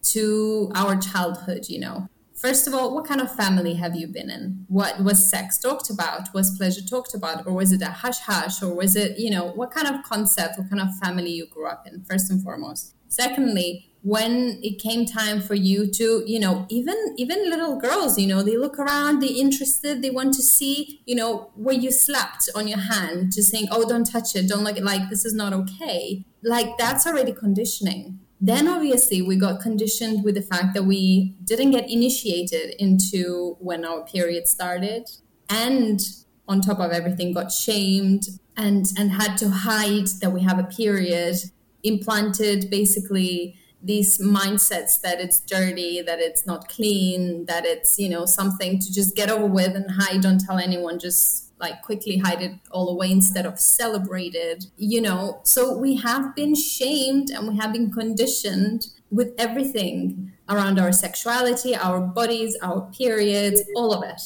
to 0.04 0.72
our 0.76 0.96
childhood, 0.98 1.68
you 1.68 1.80
know. 1.80 2.10
First 2.46 2.68
of 2.68 2.76
all, 2.76 2.94
what 2.94 3.08
kind 3.08 3.22
of 3.22 3.36
family 3.36 3.74
have 3.74 3.96
you 3.96 4.06
been 4.06 4.30
in? 4.30 4.66
What 4.68 5.04
was 5.04 5.28
sex 5.28 5.58
talked 5.58 5.90
about? 5.90 6.32
Was 6.32 6.56
pleasure 6.56 6.84
talked 6.88 7.16
about? 7.16 7.48
Or 7.48 7.54
was 7.54 7.72
it 7.72 7.82
a 7.82 7.88
hush 7.88 8.20
hush? 8.20 8.62
Or 8.62 8.72
was 8.72 8.96
it, 8.96 9.18
you 9.18 9.32
know, 9.32 9.46
what 9.46 9.72
kind 9.72 9.88
of 9.88 10.04
concept, 10.04 10.60
what 10.60 10.70
kind 10.70 10.80
of 10.80 10.90
family 11.02 11.32
you 11.32 11.48
grew 11.48 11.66
up 11.66 11.88
in, 11.88 12.04
first 12.04 12.30
and 12.30 12.44
foremost? 12.44 12.94
Secondly, 13.08 13.90
when 14.04 14.60
it 14.62 14.80
came 14.80 15.08
time 15.08 15.42
for 15.42 15.56
you 15.56 15.90
to 15.90 16.24
you 16.28 16.40
know 16.40 16.68
even 16.70 16.96
even 17.18 17.50
little 17.50 17.80
girls 17.80 18.20
you 18.20 18.28
know 18.28 18.44
they 18.44 18.56
look 18.56 18.78
around 18.78 19.20
they're 19.20 19.32
interested 19.36 20.04
they 20.04 20.12
want 20.12 20.32
to 20.32 20.44
see 20.44 21.02
you 21.08 21.16
know 21.16 21.50
where 21.56 21.74
you 21.74 21.92
slapped 21.92 22.48
on 22.54 22.68
your 22.68 22.78
hand 22.78 23.32
just 23.34 23.50
saying 23.50 23.68
oh 23.72 23.90
don't 23.90 24.04
touch 24.04 24.36
it 24.36 24.48
don't 24.48 24.64
look 24.64 24.80
like 24.80 25.10
this 25.10 25.26
is 25.26 25.34
not 25.34 25.54
okay 25.54 26.24
like 26.44 26.78
that's 26.78 27.08
already 27.08 27.32
conditioning 27.32 28.20
then 28.42 28.68
obviously 28.68 29.22
we 29.22 29.38
got 29.38 29.62
conditioned 29.62 30.24
with 30.24 30.36
the 30.36 30.42
fact 30.42 30.74
that 30.74 30.84
we 30.84 31.36
didn't 31.44 31.72
get 31.72 31.90
initiated 31.90 32.76
into 32.80 33.56
when 33.60 33.86
our 33.86 34.04
period 34.04 34.48
started. 34.48 35.10
And 35.50 36.02
on 36.48 36.62
top 36.62 36.80
of 36.80 36.92
everything 36.92 37.34
got 37.34 37.52
shamed 37.52 38.28
and 38.58 38.88
and 38.98 39.12
had 39.12 39.38
to 39.38 39.50
hide 39.50 40.08
that 40.22 40.32
we 40.32 40.42
have 40.42 40.60
a 40.60 40.64
period 40.64 41.36
implanted 41.84 42.70
basically 42.70 43.56
these 43.82 44.18
mindsets 44.18 45.00
that 45.02 45.20
it's 45.20 45.40
dirty 45.40 46.02
that 46.02 46.20
it's 46.20 46.46
not 46.46 46.68
clean 46.68 47.46
that 47.46 47.66
it's 47.66 48.00
you 48.00 48.10
know 48.10 48.26
something 48.26 48.80
to 48.80 48.94
just 48.94 49.16
get 49.16 49.30
over 49.30 49.46
with 49.46 49.76
and 49.76 49.90
hide 49.92 50.22
don't 50.22 50.40
tell 50.40 50.58
anyone 50.58 50.98
just 50.98 51.45
like 51.60 51.82
quickly 51.82 52.18
hide 52.18 52.42
it 52.42 52.54
all 52.72 52.90
away 52.90 53.12
instead 53.12 53.46
of 53.46 53.60
celebrated 53.60 54.66
you 54.78 55.02
know? 55.02 55.42
So 55.44 55.78
we 55.78 55.96
have 55.98 56.36
been 56.36 56.56
shamed 56.56 57.30
and 57.30 57.48
we 57.48 57.58
have 57.58 57.74
been 57.74 57.92
conditioned 57.92 58.88
with 59.12 59.34
everything 59.38 60.34
around 60.50 60.80
our 60.80 60.92
sexuality 60.92 61.76
our 61.76 62.02
bodies 62.02 62.58
our 62.62 62.90
periods 62.92 63.62
all 63.76 63.94
of 63.94 64.04
it. 64.04 64.22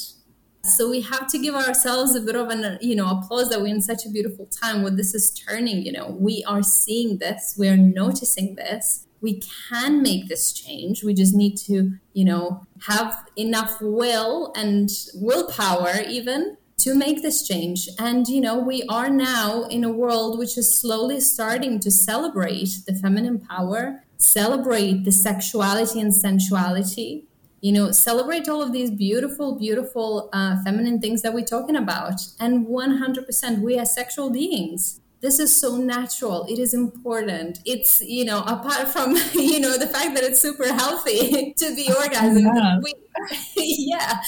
So 0.64 0.90
we 0.90 1.02
have 1.02 1.28
to 1.28 1.40
give 1.40 1.56
ourselves 1.56 2.16
a 2.16 2.22
bit 2.22 2.36
of 2.36 2.50
an 2.50 2.78
you 2.82 2.96
know 2.96 3.20
applause 3.20 3.50
that 3.50 3.62
we're 3.62 3.68
in 3.68 3.82
such 3.82 4.06
a 4.06 4.10
beautiful 4.10 4.46
time 4.48 4.82
where 4.82 4.92
this 4.92 5.14
is 5.14 5.32
turning 5.32 5.84
you 5.84 5.92
know? 5.92 6.16
We 6.20 6.44
are 6.48 6.64
seeing 6.64 7.20
this. 7.20 7.56
We're 7.58 7.78
noticing 7.78 8.56
this. 8.56 9.06
We 9.22 9.42
can 9.70 10.02
make 10.02 10.30
this 10.30 10.54
change. 10.54 11.04
We 11.04 11.14
just 11.14 11.36
need 11.36 11.58
to 11.68 11.92
you 12.14 12.26
know 12.26 12.64
have 12.88 13.24
enough 13.38 13.82
will 13.82 14.52
and 14.56 14.90
willpower 15.14 16.02
even 16.08 16.58
to 16.80 16.96
make 16.96 17.22
this 17.22 17.48
change. 17.48 17.88
And, 17.98 18.28
you 18.28 18.42
know, 18.42 18.58
we 18.58 18.84
are 18.90 19.10
now 19.10 19.64
in 19.64 19.84
a 19.84 19.92
world 19.92 20.38
which 20.38 20.58
is 20.58 20.80
slowly 20.80 21.20
starting 21.20 21.80
to 21.82 21.92
celebrate 21.92 22.70
the 22.88 22.94
feminine 22.94 23.40
power, 23.40 24.04
celebrate 24.18 25.04
the 25.04 25.12
sexuality 25.12 26.00
and 26.00 26.16
sensuality, 26.16 27.26
you 27.62 27.72
know, 27.72 27.92
celebrate 27.92 28.48
all 28.48 28.62
of 28.62 28.72
these 28.72 28.92
beautiful, 28.92 29.58
beautiful 29.58 30.30
uh, 30.32 30.56
feminine 30.64 31.00
things 31.02 31.22
that 31.22 31.34
we're 31.34 31.46
talking 31.46 31.76
about. 31.76 32.22
And 32.40 32.68
100%, 32.68 33.62
we 33.62 33.78
are 33.78 33.86
sexual 33.86 34.30
beings 34.30 35.02
this 35.22 35.40
is 35.40 35.56
so 35.56 35.76
natural 35.78 36.46
it 36.50 36.60
is 36.60 36.74
important 36.74 37.60
it's 37.66 38.02
you 38.02 38.24
know 38.24 38.42
apart 38.44 38.88
from 38.88 39.16
you 39.34 39.60
know 39.60 39.78
the 39.78 39.88
fact 39.88 40.16
that 40.16 40.24
it's 40.24 40.40
super 40.40 40.72
healthy 40.74 41.54
to 41.58 41.76
be 41.76 41.92
orgasm 41.92 42.46
yeah. 42.46 42.80
We, 42.82 42.94
yeah. 43.58 44.22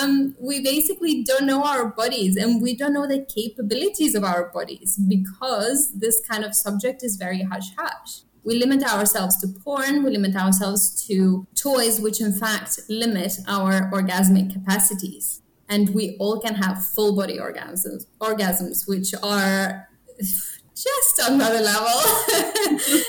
Um, 0.00 0.34
we 0.40 0.62
basically 0.62 1.22
don't 1.22 1.46
know 1.46 1.64
our 1.64 1.86
bodies 1.86 2.36
and 2.36 2.60
we 2.62 2.76
don't 2.76 2.92
know 2.92 3.06
the 3.06 3.24
capabilities 3.24 4.14
of 4.14 4.24
our 4.24 4.50
bodies 4.50 4.98
because 5.08 5.92
this 5.94 6.20
kind 6.28 6.44
of 6.44 6.54
subject 6.54 7.02
is 7.02 7.16
very 7.16 7.42
hush 7.42 7.70
hush 7.76 8.22
we 8.44 8.58
limit 8.58 8.82
ourselves 8.82 9.40
to 9.40 9.46
porn 9.46 10.02
we 10.02 10.10
limit 10.10 10.34
ourselves 10.36 11.06
to 11.06 11.46
toys 11.54 12.00
which 12.00 12.20
in 12.20 12.32
fact 12.32 12.80
limit 12.88 13.32
our 13.48 13.90
orgasmic 13.90 14.52
capacities. 14.52 15.40
And 15.68 15.90
we 15.94 16.16
all 16.18 16.38
can 16.38 16.56
have 16.56 16.84
full 16.84 17.16
body 17.16 17.38
orgasms 17.38 18.06
orgasms 18.20 18.88
which 18.88 19.14
are 19.22 19.88
just 20.74 21.30
another 21.30 21.60
level, 21.60 22.00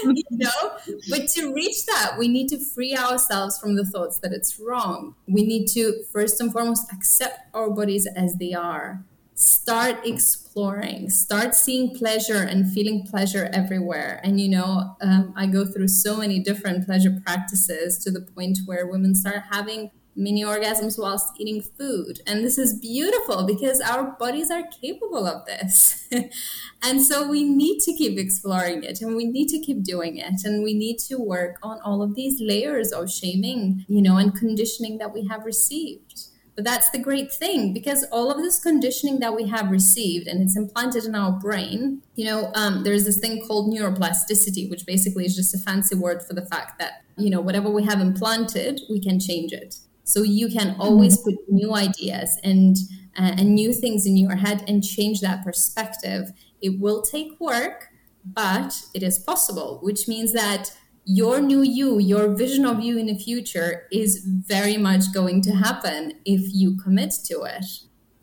you 0.13 0.23
know? 0.31 0.71
But 1.09 1.27
to 1.29 1.53
reach 1.53 1.85
that, 1.85 2.15
we 2.17 2.27
need 2.27 2.49
to 2.49 2.59
free 2.59 2.95
ourselves 2.95 3.57
from 3.57 3.75
the 3.75 3.85
thoughts 3.85 4.19
that 4.19 4.33
it's 4.33 4.59
wrong. 4.59 5.15
We 5.27 5.43
need 5.43 5.67
to, 5.69 6.03
first 6.11 6.39
and 6.41 6.51
foremost, 6.51 6.91
accept 6.91 7.39
our 7.53 7.69
bodies 7.69 8.07
as 8.15 8.35
they 8.35 8.53
are. 8.53 9.03
Start 9.35 10.05
exploring, 10.05 11.09
start 11.09 11.55
seeing 11.55 11.95
pleasure 11.95 12.43
and 12.43 12.71
feeling 12.71 13.03
pleasure 13.03 13.49
everywhere. 13.51 14.21
And, 14.23 14.39
you 14.39 14.49
know, 14.49 14.95
um, 15.01 15.33
I 15.35 15.47
go 15.47 15.65
through 15.65 15.87
so 15.87 16.17
many 16.17 16.39
different 16.39 16.85
pleasure 16.85 17.19
practices 17.25 17.97
to 18.03 18.11
the 18.11 18.21
point 18.21 18.59
where 18.65 18.85
women 18.85 19.15
start 19.15 19.43
having 19.51 19.89
mini 20.15 20.43
orgasms 20.43 20.99
whilst 20.99 21.33
eating 21.39 21.61
food. 21.61 22.21
And 22.27 22.43
this 22.43 22.57
is 22.57 22.79
beautiful 22.79 23.45
because 23.45 23.81
our 23.81 24.11
bodies 24.19 24.51
are 24.51 24.63
capable 24.81 25.25
of 25.25 25.45
this. 25.45 26.07
and 26.83 27.01
so 27.01 27.27
we 27.27 27.43
need 27.43 27.79
to 27.81 27.93
keep 27.93 28.17
exploring 28.17 28.83
it 28.83 29.01
and 29.01 29.15
we 29.15 29.25
need 29.25 29.47
to 29.49 29.59
keep 29.59 29.83
doing 29.83 30.17
it. 30.17 30.43
And 30.43 30.63
we 30.63 30.73
need 30.73 30.99
to 31.09 31.17
work 31.17 31.57
on 31.63 31.79
all 31.81 32.01
of 32.01 32.15
these 32.15 32.41
layers 32.41 32.91
of 32.91 33.11
shaming, 33.11 33.85
you 33.87 34.01
know, 34.01 34.17
and 34.17 34.35
conditioning 34.35 34.97
that 34.99 35.13
we 35.13 35.27
have 35.27 35.45
received. 35.45 36.27
But 36.55 36.65
that's 36.65 36.89
the 36.91 36.99
great 36.99 37.33
thing 37.33 37.73
because 37.73 38.05
all 38.11 38.29
of 38.29 38.37
this 38.37 38.59
conditioning 38.59 39.19
that 39.21 39.35
we 39.35 39.47
have 39.47 39.71
received 39.71 40.27
and 40.27 40.41
it's 40.41 40.55
implanted 40.55 41.05
in 41.05 41.15
our 41.15 41.31
brain, 41.31 42.03
you 42.15 42.25
know, 42.25 42.51
um, 42.53 42.83
there's 42.83 43.05
this 43.05 43.17
thing 43.17 43.43
called 43.47 43.73
neuroplasticity, 43.73 44.69
which 44.69 44.85
basically 44.85 45.25
is 45.25 45.35
just 45.35 45.55
a 45.55 45.57
fancy 45.57 45.95
word 45.95 46.21
for 46.21 46.35
the 46.35 46.45
fact 46.45 46.77
that, 46.77 47.03
you 47.17 47.31
know, 47.31 47.41
whatever 47.41 47.71
we 47.71 47.83
have 47.85 47.99
implanted, 47.99 48.81
we 48.87 48.99
can 48.99 49.19
change 49.19 49.51
it. 49.51 49.77
So 50.03 50.21
you 50.23 50.49
can 50.49 50.75
always 50.79 51.17
put 51.17 51.35
new 51.47 51.73
ideas 51.73 52.39
and 52.43 52.75
uh, 53.17 53.35
and 53.37 53.53
new 53.53 53.71
things 53.73 54.05
in 54.05 54.17
your 54.17 54.35
head 54.35 54.63
and 54.67 54.83
change 54.83 55.21
that 55.21 55.43
perspective. 55.43 56.31
It 56.61 56.79
will 56.79 57.01
take 57.01 57.39
work, 57.39 57.89
but 58.25 58.83
it 58.93 59.03
is 59.03 59.19
possible, 59.19 59.79
which 59.83 60.07
means 60.07 60.33
that 60.33 60.71
your 61.05 61.41
new 61.41 61.61
you, 61.61 61.99
your 61.99 62.29
vision 62.29 62.65
of 62.65 62.81
you 62.81 62.97
in 62.97 63.07
the 63.07 63.17
future 63.17 63.87
is 63.91 64.25
very 64.25 64.77
much 64.77 65.13
going 65.13 65.41
to 65.43 65.51
happen 65.51 66.13
if 66.25 66.53
you 66.53 66.77
commit 66.77 67.13
to 67.25 67.43
it. 67.43 67.65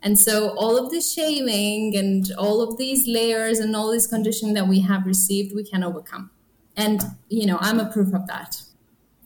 And 0.03 0.19
so 0.19 0.49
all 0.57 0.83
of 0.83 0.91
the 0.91 0.99
shaming 0.99 1.95
and 1.95 2.25
all 2.37 2.61
of 2.61 2.77
these 2.77 3.07
layers 3.07 3.59
and 3.59 3.75
all 3.75 3.91
this 3.91 4.07
conditioning 4.07 4.55
that 4.55 4.67
we 4.67 4.79
have 4.81 5.05
received, 5.05 5.55
we 5.55 5.63
can 5.63 5.83
overcome. 5.83 6.31
And, 6.75 7.03
you 7.29 7.45
know, 7.45 7.59
I'm 7.61 7.79
a 7.79 7.85
proof 7.91 8.13
of 8.13 8.25
that. 8.27 8.63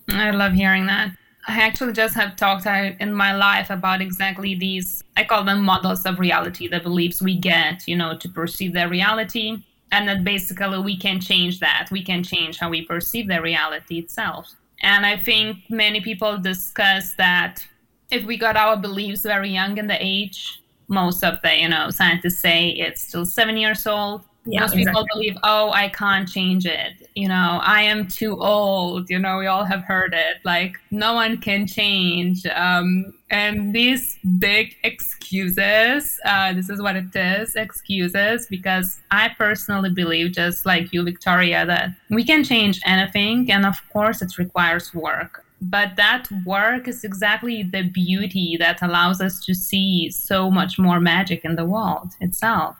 I 0.09 0.31
love 0.31 0.51
hearing 0.53 0.85
that. 0.87 1.15
I 1.47 1.61
actually 1.61 1.93
just 1.93 2.15
have 2.15 2.35
talked 2.35 2.65
in 2.65 3.13
my 3.13 3.35
life 3.35 3.69
about 3.69 4.01
exactly 4.01 4.55
these, 4.55 5.03
I 5.15 5.23
call 5.23 5.43
them 5.43 5.63
models 5.63 6.05
of 6.05 6.19
reality, 6.19 6.67
the 6.67 6.79
beliefs 6.79 7.21
we 7.21 7.37
get, 7.37 7.87
you 7.87 7.95
know, 7.95 8.17
to 8.17 8.29
perceive 8.29 8.73
the 8.73 8.89
reality. 8.89 9.63
And 9.91 10.07
that 10.07 10.23
basically 10.23 10.79
we 10.79 10.97
can 10.97 11.21
change 11.21 11.59
that. 11.59 11.87
We 11.91 12.03
can 12.03 12.23
change 12.23 12.57
how 12.57 12.69
we 12.69 12.83
perceive 12.83 13.27
the 13.27 13.41
reality 13.41 13.99
itself. 13.99 14.51
And 14.81 15.05
I 15.05 15.17
think 15.17 15.57
many 15.69 16.01
people 16.01 16.37
discuss 16.37 17.13
that 17.13 17.65
if 18.11 18.25
we 18.25 18.37
got 18.37 18.57
our 18.57 18.75
beliefs 18.77 19.21
very 19.21 19.51
young 19.51 19.77
in 19.77 19.87
the 19.87 19.97
age, 19.99 20.61
most 20.87 21.23
of 21.23 21.39
the, 21.43 21.55
you 21.55 21.69
know, 21.69 21.89
scientists 21.91 22.39
say 22.39 22.69
it's 22.69 23.07
still 23.07 23.25
seven 23.25 23.57
years 23.57 23.85
old 23.85 24.23
yeah, 24.45 24.61
most 24.61 24.75
people 24.75 25.05
believe 25.13 25.35
oh 25.43 25.71
i 25.71 25.89
can't 25.89 26.29
change 26.29 26.65
it. 26.65 27.09
You 27.15 27.27
know 27.27 27.59
i 27.63 27.81
am 27.81 28.07
too 28.07 28.39
old. 28.39 29.09
You 29.09 29.19
know 29.19 29.37
we 29.37 29.47
all 29.47 29.65
have 29.65 29.81
heard 29.81 30.13
it. 30.13 30.37
Like 30.43 30.77
no 30.91 31.13
one 31.13 31.37
can 31.37 31.67
change. 31.67 32.45
Um, 32.47 33.13
and 33.31 33.73
these 33.73 34.19
big 34.37 34.75
excuses 34.83 36.19
uh, 36.25 36.53
this 36.53 36.69
is 36.69 36.79
what 36.79 36.95
it 36.95 37.15
is 37.15 37.55
excuses 37.55 38.45
because 38.45 39.01
i 39.09 39.27
personally 39.29 39.89
believe 39.89 40.31
just 40.31 40.63
like 40.63 40.93
you 40.93 41.03
victoria 41.03 41.65
that 41.65 41.89
we 42.11 42.23
can 42.23 42.43
change 42.43 42.79
anything 42.85 43.51
and 43.51 43.65
of 43.65 43.77
course 43.91 44.21
it 44.21 44.37
requires 44.37 44.93
work. 44.93 45.43
But 45.61 45.95
that 45.95 46.27
work 46.45 46.87
is 46.87 47.03
exactly 47.03 47.63
the 47.63 47.83
beauty 47.83 48.57
that 48.59 48.81
allows 48.81 49.21
us 49.21 49.43
to 49.45 49.55
see 49.55 50.11
so 50.11 50.51
much 50.51 50.77
more 50.77 50.99
magic 50.99 51.43
in 51.43 51.55
the 51.55 51.65
world 51.65 52.11
itself 52.19 52.75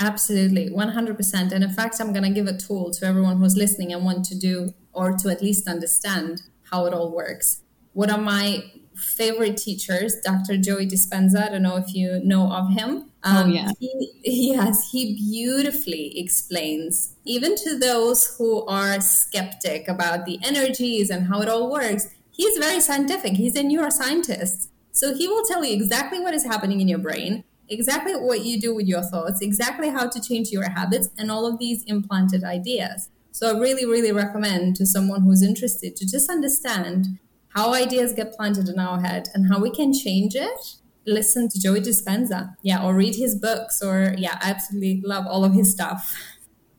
Absolutely, 0.00 0.70
100%. 0.70 1.52
And 1.52 1.62
in 1.62 1.70
fact, 1.70 2.00
I'm 2.00 2.12
going 2.12 2.24
to 2.24 2.30
give 2.30 2.46
a 2.46 2.56
tool 2.56 2.90
to 2.92 3.06
everyone 3.06 3.36
who's 3.36 3.56
listening 3.56 3.92
and 3.92 4.04
want 4.04 4.24
to 4.26 4.34
do 4.38 4.72
or 4.92 5.12
to 5.18 5.28
at 5.28 5.42
least 5.42 5.68
understand 5.68 6.42
how 6.70 6.86
it 6.86 6.94
all 6.94 7.12
works. 7.12 7.62
One 7.92 8.10
of 8.10 8.20
my 8.20 8.64
favorite 8.94 9.56
teachers, 9.56 10.16
Dr. 10.24 10.56
Joey 10.56 10.86
Dispenza, 10.86 11.46
I 11.46 11.50
don't 11.50 11.62
know 11.62 11.76
if 11.76 11.94
you 11.94 12.20
know 12.24 12.50
of 12.50 12.72
him. 12.72 13.10
Oh, 13.24 13.30
um, 13.30 13.50
oh, 13.50 13.52
yeah. 13.52 13.70
He, 13.78 14.52
yes, 14.54 14.90
he 14.90 15.14
beautifully 15.16 16.18
explains, 16.18 17.16
even 17.24 17.54
to 17.56 17.78
those 17.78 18.36
who 18.38 18.64
are 18.66 19.00
skeptic 19.00 19.88
about 19.88 20.24
the 20.24 20.38
energies 20.42 21.10
and 21.10 21.26
how 21.26 21.42
it 21.42 21.48
all 21.48 21.70
works. 21.70 22.08
He's 22.30 22.56
very 22.56 22.80
scientific. 22.80 23.34
He's 23.34 23.56
a 23.56 23.62
neuroscientist. 23.62 24.68
So 24.92 25.14
he 25.14 25.28
will 25.28 25.44
tell 25.44 25.64
you 25.64 25.74
exactly 25.74 26.20
what 26.20 26.34
is 26.34 26.44
happening 26.44 26.80
in 26.80 26.88
your 26.88 26.98
brain, 26.98 27.44
exactly 27.70 28.14
what 28.14 28.44
you 28.44 28.60
do 28.60 28.74
with 28.74 28.86
your 28.86 29.02
thoughts, 29.02 29.40
exactly 29.40 29.88
how 29.88 30.08
to 30.08 30.20
change 30.20 30.50
your 30.50 30.68
habits, 30.68 31.08
and 31.16 31.30
all 31.30 31.46
of 31.46 31.58
these 31.58 31.84
implanted 31.84 32.44
ideas. 32.44 33.08
So 33.32 33.54
I 33.54 33.58
really, 33.58 33.86
really 33.86 34.12
recommend 34.12 34.76
to 34.76 34.86
someone 34.86 35.22
who's 35.22 35.42
interested 35.42 35.96
to 35.96 36.06
just 36.06 36.28
understand 36.28 37.06
how 37.54 37.72
ideas 37.72 38.12
get 38.12 38.32
planted 38.32 38.68
in 38.68 38.78
our 38.78 39.00
head 39.00 39.28
and 39.34 39.50
how 39.50 39.60
we 39.60 39.70
can 39.70 39.92
change 39.92 40.34
it 40.34 40.80
listen 41.06 41.48
to 41.48 41.60
Joey 41.60 41.80
Dispenza, 41.80 42.54
yeah, 42.62 42.84
or 42.84 42.94
read 42.94 43.16
his 43.16 43.34
books, 43.34 43.82
or 43.82 44.14
yeah, 44.16 44.38
I 44.42 44.50
absolutely 44.50 45.02
love 45.04 45.26
all 45.26 45.44
of 45.44 45.52
his 45.52 45.72
stuff. 45.72 46.14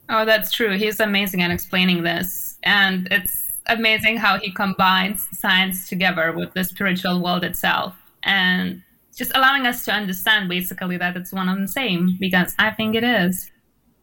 Oh, 0.09 0.25
that's 0.25 0.51
true. 0.51 0.77
He's 0.77 0.99
amazing 0.99 1.41
at 1.41 1.51
explaining 1.51 2.03
this, 2.03 2.57
and 2.63 3.07
it's 3.11 3.51
amazing 3.67 4.17
how 4.17 4.37
he 4.37 4.51
combines 4.51 5.27
science 5.31 5.87
together 5.87 6.31
with 6.31 6.53
the 6.53 6.63
spiritual 6.63 7.21
world 7.21 7.43
itself, 7.43 7.95
and 8.23 8.83
just 9.15 9.31
allowing 9.35 9.65
us 9.65 9.85
to 9.85 9.91
understand 9.91 10.49
basically 10.49 10.97
that 10.97 11.15
it's 11.15 11.31
one 11.31 11.49
and 11.49 11.63
the 11.63 11.71
same. 11.71 12.17
Because 12.19 12.55
I 12.59 12.71
think 12.71 12.95
it 12.95 13.03
is. 13.03 13.51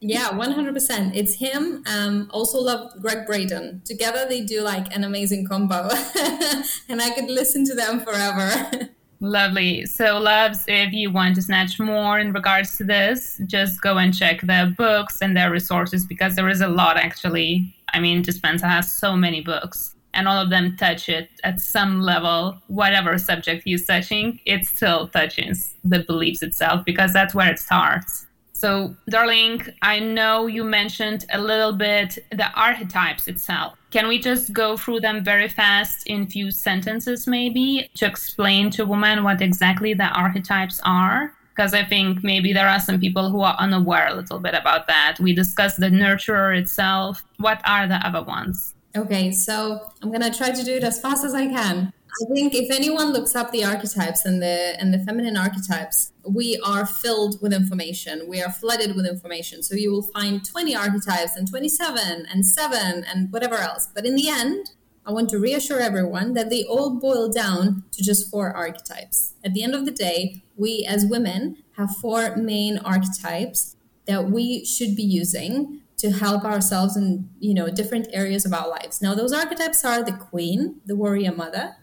Yeah, 0.01 0.29
100%. 0.31 1.16
It's 1.16 1.35
him. 1.35 1.83
Um, 1.87 2.31
also 2.33 2.59
love 2.59 2.92
Gregg 3.01 3.27
Braden. 3.27 3.83
Together 3.85 4.27
they 4.29 4.42
do 4.42 4.62
like 4.62 4.94
an 4.94 5.03
amazing 5.03 5.47
combo. 5.47 5.88
and 6.88 7.03
I 7.03 7.11
could 7.14 7.29
listen 7.29 7.64
to 7.66 7.75
them 7.75 8.01
forever. 8.01 8.88
Lovely. 9.21 9.85
So, 9.87 10.18
loves, 10.21 10.64
if 10.68 10.92
you 10.92 11.11
want 11.11 11.35
to 11.35 11.42
snatch 11.42 11.81
more 11.81 12.21
in 12.21 12.33
regards 12.33 12.77
to 12.77 12.85
this, 12.85 13.40
just 13.47 13.81
go 13.81 13.99
and 13.99 14.16
check 14.16 14.42
their 14.42 14.66
books 14.66 15.21
and 15.21 15.37
their 15.37 15.51
resources 15.51 16.07
because 16.07 16.37
there 16.37 16.49
is 16.49 16.61
a 16.61 16.68
lot 16.68 16.97
actually. 16.97 17.75
I 17.92 17.99
mean, 17.99 18.23
Dispenza 18.23 18.68
has 18.68 18.92
so 18.92 19.16
many 19.16 19.40
books 19.40 19.97
and 20.18 20.26
all 20.26 20.42
of 20.42 20.50
them 20.50 20.76
touch 20.76 21.09
it 21.09 21.31
at 21.44 21.61
some 21.61 22.00
level. 22.00 22.61
Whatever 22.66 23.16
subject 23.18 23.62
he's 23.64 23.87
touching, 23.87 24.40
it 24.44 24.66
still 24.66 25.07
touches 25.09 25.74
the 25.85 26.00
beliefs 26.00 26.42
itself 26.42 26.85
because 26.85 27.12
that's 27.12 27.37
where 27.37 27.50
it 27.50 27.61
starts. 27.61 28.26
So, 28.52 28.96
darling, 29.09 29.62
I 29.83 30.00
know 30.00 30.48
you 30.48 30.64
mentioned 30.64 31.24
a 31.33 31.40
little 31.40 31.72
bit 31.72 32.18
the 32.33 32.50
archetypes 32.57 33.28
itself. 33.28 33.78
Can 33.92 34.09
we 34.09 34.18
just 34.18 34.52
go 34.52 34.76
through 34.76 35.00
them 35.00 35.22
very 35.22 35.48
fast 35.48 36.09
in 36.09 36.26
few 36.26 36.50
sentences, 36.50 37.28
maybe, 37.28 37.88
to 37.94 38.04
explain 38.04 38.70
to 38.70 38.85
women 38.85 39.22
what 39.22 39.40
exactly 39.40 39.94
the 39.94 40.09
archetypes 40.09 40.81
are? 40.85 41.33
Because 41.54 41.72
I 41.74 41.85
think 41.85 42.24
maybe 42.24 42.52
there 42.52 42.68
are 42.68 42.81
some 42.81 42.98
people 42.98 43.31
who 43.31 43.42
are 43.42 43.54
unaware 43.61 44.09
a 44.09 44.14
little 44.14 44.40
bit 44.40 44.54
about 44.54 44.88
that. 44.88 45.18
We 45.20 45.33
discussed 45.33 45.78
the 45.78 45.90
nurturer 45.90 46.59
itself. 46.59 47.22
What 47.37 47.61
are 47.64 47.87
the 47.87 48.04
other 48.04 48.24
ones? 48.24 48.74
Okay, 48.98 49.30
so 49.30 49.92
I'm 50.02 50.11
to 50.12 50.30
try 50.37 50.50
to 50.50 50.64
do 50.64 50.74
it 50.74 50.82
as 50.82 51.00
fast 51.00 51.24
as 51.24 51.32
I 51.32 51.46
can. 51.46 51.92
I 52.20 52.34
think 52.34 52.52
if 52.52 52.68
anyone 52.68 53.12
looks 53.12 53.37
up 53.37 53.52
the 53.52 53.64
archetypes 53.64 54.24
and 54.24 54.42
the 54.42 54.74
and 54.80 54.92
the 54.92 54.98
feminine 54.98 55.37
archetypes, 55.37 56.11
we 56.28 56.61
are 56.66 56.84
filled 56.84 57.40
with 57.40 57.52
information. 57.52 58.26
We 58.28 58.42
are 58.42 58.50
flooded 58.50 58.96
with 58.96 59.06
information. 59.06 59.62
So 59.62 59.76
you 59.76 59.92
will 59.92 60.02
find 60.02 60.44
20 60.44 60.74
archetypes 60.74 61.37
and 61.37 61.48
27 61.48 62.26
and 62.28 62.44
7 62.44 63.04
and 63.04 63.32
whatever 63.32 63.54
else. 63.54 63.88
But 63.94 64.04
in 64.04 64.16
the 64.16 64.28
end, 64.28 64.72
I 65.06 65.12
want 65.12 65.30
to 65.30 65.38
reassure 65.38 65.78
everyone 65.78 66.32
that 66.32 66.50
they 66.50 66.64
all 66.64 66.98
boil 66.98 67.28
down 67.28 67.84
to 67.92 68.02
just 68.02 68.28
four 68.28 68.50
archetypes. 68.50 69.34
At 69.44 69.54
the 69.54 69.62
end 69.62 69.76
of 69.76 69.84
the 69.84 69.92
day, 69.92 70.42
we 70.56 70.84
as 70.88 71.06
women 71.06 71.58
have 71.76 71.96
four 71.96 72.34
main 72.34 72.78
archetypes 72.78 73.76
that 74.06 74.28
we 74.28 74.64
should 74.64 74.96
be 74.96 75.04
using 75.04 75.82
to 75.98 76.12
help 76.12 76.44
ourselves 76.44 76.96
in 76.96 77.28
you 77.38 77.52
know 77.52 77.68
different 77.68 78.08
areas 78.12 78.46
of 78.46 78.52
our 78.52 78.68
lives. 78.68 79.02
Now 79.02 79.14
those 79.14 79.32
archetypes 79.32 79.84
are 79.84 80.02
the 80.02 80.12
queen, 80.12 80.80
the 80.87 80.96
warrior 80.96 81.32
mother, 81.32 81.76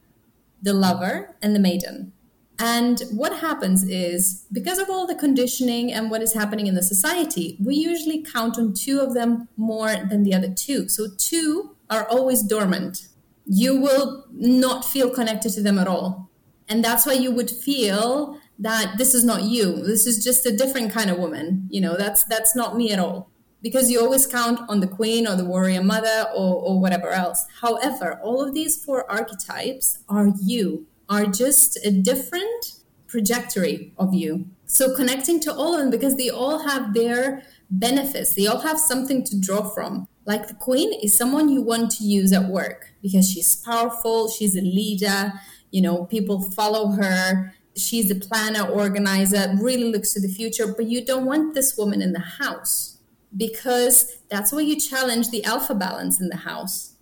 the 0.62 0.74
lover, 0.74 1.36
and 1.42 1.56
the 1.56 1.60
maiden. 1.60 2.14
And 2.58 3.02
what 3.12 3.40
happens 3.40 3.84
is, 3.84 4.46
because 4.52 4.80
of 4.80 4.90
all 4.90 5.06
the 5.06 5.16
conditioning 5.16 5.92
and 5.92 6.10
what 6.10 6.22
is 6.22 6.34
happening 6.34 6.68
in 6.68 6.76
the 6.76 6.84
society, 6.84 7.58
we 7.62 7.76
usually 7.76 8.24
count 8.24 8.58
on 8.58 8.74
two 8.74 9.02
of 9.02 9.14
them 9.14 9.50
more 9.58 9.94
than 10.10 10.24
the 10.24 10.34
other 10.34 10.50
two. 10.50 10.88
So, 10.88 11.08
two 11.18 11.76
are 11.90 12.08
always 12.08 12.42
dormant. 12.42 13.10
You 13.46 13.76
will 13.76 14.26
not 14.32 14.86
feel 14.86 15.10
connected 15.10 15.52
to 15.54 15.62
them 15.62 15.78
at 15.78 15.88
all. 15.88 16.30
And 16.70 16.84
that's 16.84 17.06
why 17.06 17.14
you 17.14 17.30
would 17.32 17.50
feel 17.50 18.40
that 18.58 18.98
this 18.98 19.14
is 19.14 19.26
not 19.26 19.44
you. 19.44 19.84
This 19.84 20.08
is 20.08 20.24
just 20.24 20.46
a 20.46 20.56
different 20.56 20.94
kind 20.94 21.10
of 21.10 21.20
woman. 21.20 21.68
You 21.70 21.82
know, 21.82 21.98
that's 21.98 22.24
that's 22.24 22.56
not 22.56 22.78
me 22.78 22.94
at 22.94 23.00
all 23.00 23.30
because 23.66 23.90
you 23.90 24.00
always 24.00 24.28
count 24.28 24.60
on 24.70 24.80
the 24.80 24.86
queen 24.86 25.26
or 25.28 25.36
the 25.36 25.44
warrior 25.44 25.82
mother 25.82 26.28
or, 26.36 26.54
or 26.54 26.80
whatever 26.80 27.10
else. 27.10 27.48
However, 27.62 28.20
all 28.22 28.40
of 28.40 28.54
these 28.54 28.78
four 28.78 29.10
archetypes 29.10 29.98
are 30.08 30.28
you, 30.40 30.86
are 31.10 31.26
just 31.26 31.76
a 31.84 31.90
different 31.90 32.74
trajectory 33.08 33.92
of 33.98 34.14
you. 34.14 34.46
So 34.68 34.96
connecting 34.96 35.40
to 35.40 35.52
all 35.52 35.74
of 35.74 35.80
them 35.80 35.90
because 35.90 36.16
they 36.16 36.30
all 36.30 36.60
have 36.60 36.94
their 36.94 37.42
benefits, 37.72 38.36
they 38.36 38.46
all 38.46 38.60
have 38.60 38.78
something 38.78 39.24
to 39.24 39.42
draw 39.42 39.64
from. 39.64 40.08
Like 40.26 40.48
the 40.48 40.54
queen 40.54 40.94
is 41.02 41.18
someone 41.18 41.50
you 41.50 41.64
want 41.64 41.90
to 41.94 42.04
use 42.04 42.32
at 42.34 42.46
work 42.46 42.92
because 43.02 43.28
she's 43.32 43.56
powerful, 43.56 44.30
she's 44.30 44.56
a 44.56 44.62
leader, 44.62 45.34
you 45.72 45.82
know, 45.82 46.06
people 46.06 46.40
follow 46.52 46.90
her. 46.92 47.56
She's 47.76 48.10
a 48.10 48.16
planner, 48.16 48.66
organizer, 48.70 49.54
really 49.60 49.92
looks 49.92 50.14
to 50.14 50.22
the 50.22 50.30
future, 50.30 50.68
but 50.68 50.86
you 50.86 51.04
don't 51.04 51.26
want 51.26 51.56
this 51.56 51.76
woman 51.76 52.02
in 52.02 52.14
the 52.14 52.20
house 52.20 52.95
because 53.36 54.18
that's 54.30 54.52
where 54.52 54.64
you 54.64 54.80
challenge 54.80 55.30
the 55.30 55.44
alpha 55.44 55.76
balance 55.76 56.20
in 56.20 56.30
the 56.30 56.38
house. 56.38 56.94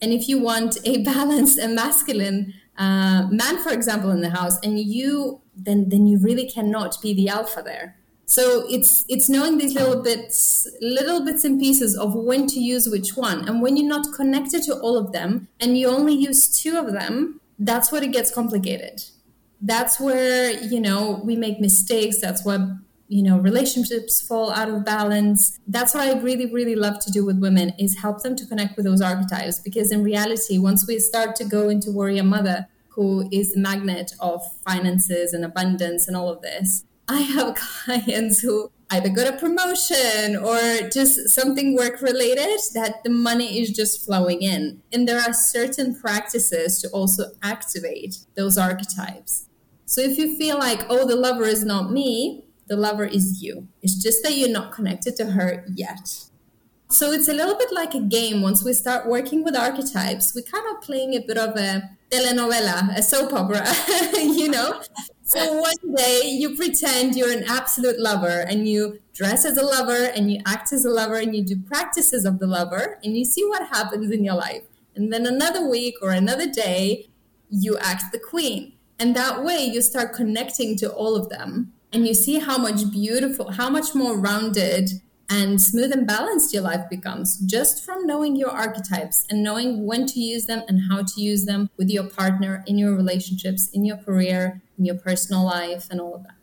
And 0.00 0.12
if 0.12 0.28
you 0.28 0.38
want 0.38 0.78
a 0.84 1.02
balanced 1.04 1.58
and 1.58 1.74
masculine 1.74 2.54
uh, 2.78 3.26
man, 3.28 3.58
for 3.58 3.70
example, 3.70 4.10
in 4.10 4.20
the 4.20 4.30
house, 4.30 4.58
and 4.62 4.78
you 4.78 5.40
then 5.56 5.88
then 5.88 6.06
you 6.06 6.18
really 6.18 6.48
cannot 6.48 7.02
be 7.02 7.12
the 7.12 7.28
alpha 7.28 7.60
there. 7.60 7.96
So 8.26 8.66
it's 8.70 9.04
it's 9.08 9.28
knowing 9.28 9.58
these 9.58 9.74
little 9.74 10.00
bits, 10.00 10.68
little 10.80 11.24
bits 11.24 11.42
and 11.44 11.58
pieces 11.58 11.98
of 11.98 12.14
when 12.14 12.46
to 12.46 12.60
use 12.60 12.88
which 12.88 13.16
one, 13.16 13.48
and 13.48 13.60
when 13.60 13.76
you're 13.76 13.88
not 13.88 14.14
connected 14.14 14.62
to 14.64 14.78
all 14.78 14.96
of 14.96 15.12
them, 15.12 15.48
and 15.58 15.76
you 15.76 15.88
only 15.88 16.14
use 16.14 16.48
two 16.48 16.78
of 16.78 16.92
them, 16.92 17.40
that's 17.58 17.90
where 17.90 18.02
it 18.02 18.12
gets 18.12 18.32
complicated. 18.32 19.02
That's 19.60 19.98
where 19.98 20.52
you 20.52 20.80
know 20.80 21.20
we 21.24 21.34
make 21.34 21.58
mistakes. 21.58 22.20
That's 22.20 22.44
what 22.44 22.60
you 23.08 23.22
know 23.22 23.38
relationships 23.38 24.20
fall 24.20 24.50
out 24.52 24.68
of 24.68 24.84
balance. 24.84 25.58
That's 25.66 25.94
what 25.94 26.04
i 26.04 26.18
really 26.20 26.52
really 26.52 26.76
love 26.76 26.98
to 27.00 27.10
do 27.10 27.24
with 27.24 27.38
women 27.38 27.70
is 27.78 27.98
help 27.98 28.22
them 28.22 28.36
to 28.36 28.46
connect 28.46 28.76
with 28.76 28.84
those 28.86 29.00
archetypes. 29.00 29.58
Because 29.58 29.90
in 29.90 30.02
reality 30.02 30.58
once 30.58 30.86
we 30.86 30.98
start 30.98 31.34
to 31.36 31.44
go 31.44 31.68
into 31.68 31.90
warrior 31.90 32.24
mother 32.24 32.66
who 32.88 33.28
is 33.32 33.52
the 33.52 33.60
magnet 33.60 34.12
of 34.20 34.42
finances 34.66 35.32
and 35.32 35.44
abundance 35.44 36.08
and 36.08 36.16
all 36.16 36.28
of 36.28 36.42
this 36.42 36.84
i 37.08 37.20
have 37.20 37.54
clients 37.84 38.40
who 38.40 38.70
either 38.90 39.08
got 39.08 39.32
a 39.32 39.36
promotion 39.36 40.36
or 40.36 40.88
just 40.88 41.28
something 41.28 41.76
work 41.76 42.00
related 42.00 42.58
that 42.74 43.02
the 43.04 43.10
money 43.10 43.60
is 43.60 43.70
just 43.70 44.04
flowing 44.04 44.42
in. 44.42 44.82
And 44.92 45.06
there 45.06 45.20
are 45.20 45.32
certain 45.32 45.94
practices 45.94 46.80
to 46.80 46.88
also 46.88 47.32
activate 47.42 48.18
those 48.34 48.56
archetypes. 48.56 49.46
So 49.84 50.00
if 50.00 50.18
you 50.18 50.36
feel 50.36 50.58
like 50.58 50.86
oh 50.88 51.06
the 51.06 51.16
lover 51.16 51.44
is 51.44 51.64
not 51.64 51.92
me 51.92 52.44
the 52.68 52.76
lover 52.76 53.04
is 53.04 53.42
you. 53.42 53.68
It's 53.82 53.94
just 53.94 54.22
that 54.22 54.36
you're 54.36 54.50
not 54.50 54.72
connected 54.72 55.16
to 55.16 55.32
her 55.32 55.64
yet. 55.74 56.28
So 56.90 57.12
it's 57.12 57.28
a 57.28 57.34
little 57.34 57.56
bit 57.56 57.70
like 57.70 57.94
a 57.94 58.00
game. 58.00 58.40
Once 58.40 58.64
we 58.64 58.72
start 58.72 59.06
working 59.06 59.44
with 59.44 59.54
archetypes, 59.54 60.34
we're 60.34 60.50
kind 60.50 60.64
of 60.74 60.82
playing 60.82 61.14
a 61.14 61.20
bit 61.20 61.36
of 61.36 61.54
a 61.56 61.82
telenovela, 62.10 62.96
a 62.96 63.02
soap 63.02 63.34
opera, 63.34 63.66
you 64.14 64.48
know? 64.48 64.80
So 65.24 65.60
one 65.60 65.94
day 65.94 66.22
you 66.24 66.56
pretend 66.56 67.14
you're 67.14 67.30
an 67.30 67.44
absolute 67.46 68.00
lover 68.00 68.40
and 68.48 68.66
you 68.66 69.00
dress 69.12 69.44
as 69.44 69.58
a 69.58 69.62
lover 69.62 70.06
and 70.06 70.32
you 70.32 70.40
act 70.46 70.72
as 70.72 70.86
a 70.86 70.90
lover 70.90 71.16
and 71.16 71.36
you 71.36 71.44
do 71.44 71.56
practices 71.56 72.24
of 72.24 72.38
the 72.38 72.46
lover 72.46 72.98
and 73.04 73.14
you 73.14 73.26
see 73.26 73.44
what 73.44 73.68
happens 73.68 74.10
in 74.10 74.24
your 74.24 74.36
life. 74.36 74.62
And 74.96 75.12
then 75.12 75.26
another 75.26 75.68
week 75.68 75.96
or 76.00 76.12
another 76.12 76.50
day, 76.50 77.10
you 77.50 77.76
act 77.76 78.12
the 78.12 78.18
queen. 78.18 78.72
And 78.98 79.14
that 79.14 79.44
way 79.44 79.58
you 79.58 79.82
start 79.82 80.14
connecting 80.14 80.76
to 80.78 80.90
all 80.90 81.14
of 81.14 81.28
them 81.28 81.74
and 81.92 82.06
you 82.06 82.14
see 82.14 82.38
how 82.38 82.58
much 82.58 82.90
beautiful, 82.90 83.52
how 83.52 83.70
much 83.70 83.94
more 83.94 84.18
rounded 84.18 84.90
and 85.30 85.60
smooth 85.60 85.92
and 85.92 86.06
balanced 86.06 86.54
your 86.54 86.62
life 86.62 86.88
becomes 86.88 87.38
just 87.38 87.84
from 87.84 88.06
knowing 88.06 88.34
your 88.34 88.50
archetypes 88.50 89.26
and 89.28 89.42
knowing 89.42 89.84
when 89.86 90.06
to 90.06 90.20
use 90.20 90.46
them 90.46 90.62
and 90.68 90.90
how 90.90 91.02
to 91.02 91.20
use 91.20 91.44
them 91.44 91.68
with 91.76 91.90
your 91.90 92.04
partner 92.04 92.64
in 92.66 92.78
your 92.78 92.94
relationships, 92.94 93.68
in 93.72 93.84
your 93.84 93.98
career, 93.98 94.62
in 94.78 94.84
your 94.86 94.94
personal 94.94 95.44
life, 95.44 95.86
and 95.90 96.00
all 96.00 96.14
of 96.14 96.22
that. 96.22 96.34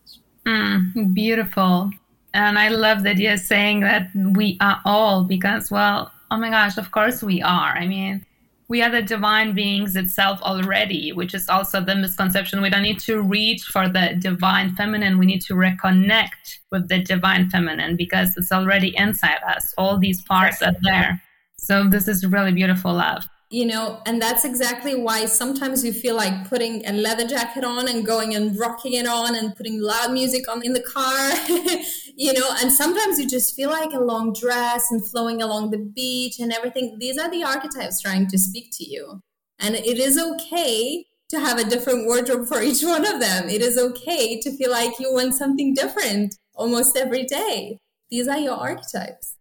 Mm, 0.45 1.13
beautiful. 1.13 1.89
And 2.33 2.59
I 2.59 2.69
love 2.69 3.03
that 3.03 3.17
you're 3.17 3.37
saying 3.37 3.79
that 3.79 4.09
we 4.13 4.57
are 4.61 4.81
all 4.85 5.23
because, 5.23 5.71
well, 5.71 6.11
oh 6.29 6.37
my 6.37 6.49
gosh, 6.49 6.77
of 6.77 6.91
course 6.91 7.23
we 7.23 7.41
are. 7.41 7.75
I 7.75 7.87
mean, 7.87 8.25
we 8.67 8.81
are 8.81 8.89
the 8.89 9.01
divine 9.01 9.53
beings 9.53 9.95
itself 9.95 10.41
already, 10.41 11.11
which 11.11 11.33
is 11.33 11.47
also 11.49 11.81
the 11.81 11.95
misconception. 11.95 12.61
We 12.61 12.69
don't 12.69 12.81
need 12.81 12.99
to 13.01 13.21
reach 13.21 13.63
for 13.63 13.87
the 13.87 14.15
divine 14.19 14.75
feminine. 14.75 15.19
We 15.19 15.27
need 15.27 15.41
to 15.43 15.53
reconnect 15.53 16.59
with 16.71 16.89
the 16.89 17.01
divine 17.01 17.49
feminine 17.49 17.95
because 17.95 18.35
it's 18.37 18.51
already 18.51 18.95
inside 18.97 19.39
us. 19.47 19.73
All 19.77 19.99
these 19.99 20.21
parts 20.23 20.61
are 20.61 20.75
there. 20.81 21.21
So 21.57 21.87
this 21.87 22.07
is 22.07 22.25
really 22.25 22.51
beautiful 22.51 22.93
love 22.93 23.27
you 23.55 23.65
know 23.65 24.01
and 24.05 24.21
that's 24.21 24.43
exactly 24.43 24.95
why 24.95 25.25
sometimes 25.25 25.83
you 25.85 25.93
feel 25.93 26.15
like 26.15 26.49
putting 26.49 26.85
a 26.85 26.91
leather 26.91 27.25
jacket 27.25 27.63
on 27.63 27.87
and 27.87 28.05
going 28.05 28.35
and 28.35 28.57
rocking 28.59 28.93
it 28.93 29.07
on 29.07 29.35
and 29.35 29.55
putting 29.55 29.81
loud 29.81 30.11
music 30.11 30.49
on 30.49 30.61
in 30.63 30.73
the 30.73 30.81
car 30.81 31.31
you 32.15 32.33
know 32.33 32.49
and 32.61 32.71
sometimes 32.71 33.19
you 33.19 33.27
just 33.27 33.55
feel 33.55 33.69
like 33.69 33.93
a 33.93 33.99
long 33.99 34.33
dress 34.33 34.91
and 34.91 35.05
flowing 35.09 35.41
along 35.41 35.71
the 35.71 35.77
beach 35.77 36.39
and 36.39 36.51
everything. 36.51 36.97
These 36.99 37.17
are 37.17 37.29
the 37.29 37.43
archetypes 37.43 38.01
trying 38.01 38.27
to 38.27 38.37
speak 38.37 38.69
to 38.73 38.83
you. 38.83 39.21
And 39.59 39.75
it 39.75 39.99
is 39.99 40.17
okay 40.19 41.05
to 41.29 41.39
have 41.39 41.57
a 41.57 41.69
different 41.69 42.05
wardrobe 42.05 42.47
for 42.47 42.61
each 42.61 42.83
one 42.95 43.05
of 43.05 43.19
them. 43.19 43.49
It 43.49 43.61
is 43.61 43.77
okay 43.77 44.39
to 44.41 44.51
feel 44.57 44.71
like 44.71 44.99
you 44.99 45.13
want 45.13 45.35
something 45.35 45.73
different 45.73 46.35
almost 46.53 46.97
every 46.97 47.23
day. 47.23 47.79
These 48.09 48.27
are 48.27 48.37
your 48.37 48.55
archetypes 48.55 49.34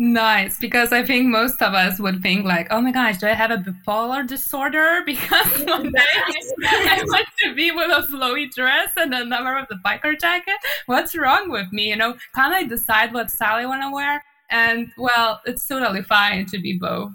Nice, 0.00 0.58
because 0.58 0.92
I 0.92 1.04
think 1.04 1.26
most 1.26 1.60
of 1.60 1.74
us 1.74 2.00
would 2.00 2.22
think 2.22 2.46
like, 2.46 2.68
"Oh 2.70 2.80
my 2.80 2.90
gosh, 2.90 3.18
do 3.18 3.26
I 3.26 3.34
have 3.34 3.50
a 3.50 3.58
bipolar 3.58 4.26
disorder?" 4.26 5.02
Because 5.04 5.60
one 5.66 5.92
day 5.92 6.00
I 6.66 7.02
want 7.06 7.26
to 7.44 7.54
be 7.54 7.70
with 7.70 7.90
a 7.90 8.10
flowy 8.10 8.50
dress 8.50 8.88
and 8.96 9.12
another 9.12 9.54
with 9.60 9.70
a 9.70 9.80
biker 9.86 10.18
jacket. 10.18 10.56
What's 10.86 11.14
wrong 11.14 11.50
with 11.50 11.70
me? 11.70 11.90
You 11.90 11.96
know, 11.96 12.16
can't 12.34 12.54
I 12.54 12.62
decide 12.62 13.12
what 13.12 13.30
style 13.30 13.56
I 13.56 13.66
want 13.66 13.82
to 13.82 13.90
wear? 13.90 14.24
And 14.50 14.88
well, 14.96 15.42
it's 15.44 15.66
totally 15.66 16.02
fine 16.02 16.46
to 16.46 16.58
be 16.58 16.78
both. 16.78 17.12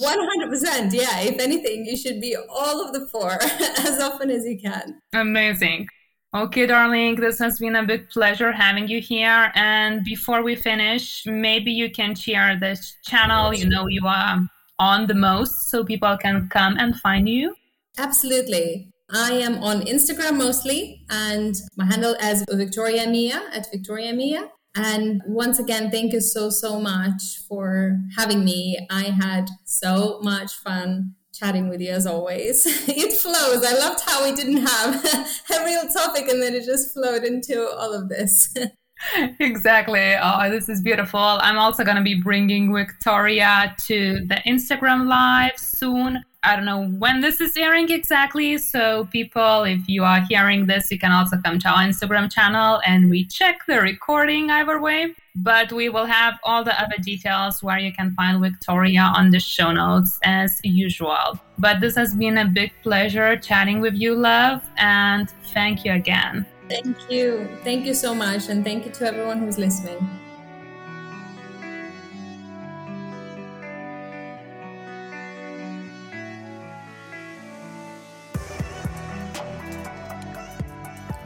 100%. 0.00 0.92
Yeah. 0.92 1.20
If 1.22 1.40
anything, 1.40 1.86
you 1.86 1.96
should 1.96 2.20
be 2.20 2.36
all 2.36 2.86
of 2.86 2.92
the 2.92 3.08
four 3.08 3.32
as 3.42 3.98
often 4.00 4.30
as 4.30 4.44
you 4.44 4.60
can. 4.60 5.00
Amazing. 5.12 5.88
Okay, 6.34 6.66
darling, 6.66 7.14
this 7.14 7.38
has 7.38 7.60
been 7.60 7.76
a 7.76 7.84
big 7.84 8.10
pleasure 8.10 8.50
having 8.50 8.88
you 8.88 9.00
here. 9.00 9.52
And 9.54 10.02
before 10.02 10.42
we 10.42 10.56
finish, 10.56 11.24
maybe 11.26 11.70
you 11.70 11.92
can 11.92 12.16
share 12.16 12.58
this 12.58 12.96
channel 13.04 13.54
you 13.54 13.68
know 13.68 13.86
you 13.86 14.04
are 14.04 14.40
on 14.80 15.06
the 15.06 15.14
most 15.14 15.70
so 15.70 15.84
people 15.84 16.16
can 16.16 16.48
come 16.48 16.76
and 16.76 16.96
find 16.96 17.28
you. 17.28 17.54
Absolutely. 17.98 18.90
I 19.12 19.30
am 19.34 19.62
on 19.62 19.82
Instagram 19.82 20.36
mostly, 20.36 21.04
and 21.08 21.54
my 21.76 21.84
handle 21.84 22.14
is 22.14 22.44
Victoria 22.50 23.06
Mia 23.06 23.40
at 23.52 23.70
Victoria 23.70 24.12
Mia. 24.12 24.50
And 24.74 25.22
once 25.28 25.60
again, 25.60 25.92
thank 25.92 26.12
you 26.12 26.20
so, 26.20 26.50
so 26.50 26.80
much 26.80 27.22
for 27.48 27.96
having 28.16 28.44
me. 28.44 28.88
I 28.90 29.04
had 29.04 29.48
so 29.64 30.18
much 30.20 30.52
fun 30.54 31.14
chatting 31.34 31.68
with 31.68 31.80
you 31.80 31.90
as 31.90 32.06
always. 32.06 32.64
it 32.88 33.12
flows. 33.12 33.64
I 33.64 33.74
loved 33.78 34.00
how 34.06 34.24
we 34.24 34.32
didn't 34.32 34.66
have 34.66 35.04
a 35.04 35.64
real 35.64 35.88
topic 35.88 36.28
and 36.28 36.42
then 36.42 36.54
it 36.54 36.64
just 36.64 36.94
flowed 36.94 37.24
into 37.24 37.68
all 37.68 37.92
of 37.92 38.08
this. 38.08 38.54
exactly. 39.40 40.14
Oh, 40.20 40.48
this 40.50 40.68
is 40.68 40.80
beautiful. 40.80 41.20
I'm 41.20 41.58
also 41.58 41.84
going 41.84 41.96
to 41.96 42.02
be 42.02 42.20
bringing 42.20 42.72
Victoria 42.72 43.74
to 43.86 44.24
the 44.26 44.36
Instagram 44.46 45.06
live 45.06 45.58
soon. 45.58 46.22
I 46.42 46.56
don't 46.56 46.66
know 46.66 46.86
when 46.86 47.20
this 47.20 47.40
is 47.40 47.56
airing 47.56 47.90
exactly. 47.90 48.58
So, 48.58 49.06
people, 49.06 49.64
if 49.64 49.88
you 49.88 50.04
are 50.04 50.20
hearing 50.28 50.66
this, 50.66 50.90
you 50.90 50.98
can 50.98 51.10
also 51.10 51.38
come 51.42 51.58
to 51.60 51.68
our 51.68 51.78
Instagram 51.78 52.30
channel 52.30 52.82
and 52.86 53.08
we 53.08 53.24
check 53.24 53.60
the 53.66 53.80
recording 53.80 54.50
either 54.50 54.80
way. 54.80 55.14
But 55.36 55.72
we 55.72 55.88
will 55.88 56.06
have 56.06 56.38
all 56.44 56.62
the 56.62 56.80
other 56.80 56.96
details 57.02 57.60
where 57.60 57.78
you 57.78 57.92
can 57.92 58.12
find 58.12 58.40
Victoria 58.40 59.12
on 59.16 59.30
the 59.30 59.40
show 59.40 59.72
notes 59.72 60.20
as 60.22 60.60
usual. 60.62 61.40
But 61.58 61.80
this 61.80 61.96
has 61.96 62.14
been 62.14 62.38
a 62.38 62.44
big 62.44 62.72
pleasure 62.84 63.36
chatting 63.36 63.80
with 63.80 63.94
you, 63.94 64.14
love, 64.14 64.62
and 64.76 65.28
thank 65.52 65.84
you 65.84 65.92
again. 65.92 66.46
Thank 66.68 67.10
you. 67.10 67.48
Thank 67.64 67.84
you 67.84 67.94
so 67.94 68.14
much. 68.14 68.48
And 68.48 68.64
thank 68.64 68.86
you 68.86 68.92
to 68.92 69.06
everyone 69.06 69.40
who's 69.40 69.58
listening. 69.58 70.08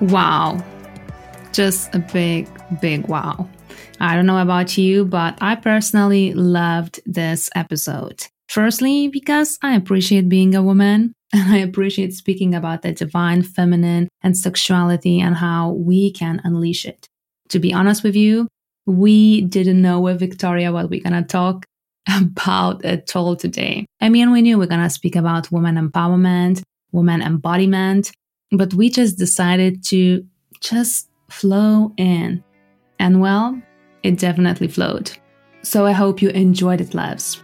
Wow. 0.00 0.64
Just 1.52 1.94
a 1.94 1.98
big, 1.98 2.48
big 2.80 3.06
wow. 3.06 3.48
I 4.00 4.14
don't 4.14 4.26
know 4.26 4.38
about 4.38 4.78
you, 4.78 5.04
but 5.04 5.38
I 5.40 5.56
personally 5.56 6.32
loved 6.34 7.00
this 7.06 7.50
episode. 7.54 8.26
Firstly, 8.48 9.08
because 9.08 9.58
I 9.62 9.74
appreciate 9.74 10.28
being 10.28 10.54
a 10.54 10.62
woman 10.62 11.12
and 11.32 11.52
I 11.52 11.58
appreciate 11.58 12.14
speaking 12.14 12.54
about 12.54 12.82
the 12.82 12.92
divine 12.92 13.42
feminine 13.42 14.08
and 14.22 14.36
sexuality 14.36 15.20
and 15.20 15.36
how 15.36 15.72
we 15.72 16.12
can 16.12 16.40
unleash 16.44 16.86
it. 16.86 17.06
To 17.50 17.58
be 17.58 17.72
honest 17.72 18.02
with 18.02 18.16
you, 18.16 18.48
we 18.86 19.42
didn't 19.42 19.82
know 19.82 20.00
with 20.00 20.18
Victoria 20.18 20.72
what 20.72 20.88
we're 20.88 21.02
going 21.02 21.22
to 21.22 21.28
talk 21.28 21.66
about 22.16 22.84
at 22.84 23.14
all 23.14 23.36
today. 23.36 23.84
I 24.00 24.08
mean, 24.08 24.30
we 24.30 24.42
knew 24.42 24.58
we're 24.58 24.66
going 24.66 24.82
to 24.82 24.90
speak 24.90 25.16
about 25.16 25.52
woman 25.52 25.76
empowerment, 25.76 26.62
woman 26.92 27.20
embodiment, 27.20 28.12
but 28.50 28.72
we 28.72 28.88
just 28.88 29.18
decided 29.18 29.84
to 29.86 30.26
just 30.60 31.08
flow 31.28 31.92
in. 31.98 32.42
And 32.98 33.20
well, 33.20 33.60
it 34.02 34.18
definitely 34.18 34.68
flowed. 34.68 35.10
So 35.62 35.86
I 35.86 35.92
hope 35.92 36.22
you 36.22 36.30
enjoyed 36.30 36.80
it, 36.80 36.94
loves. 36.94 37.42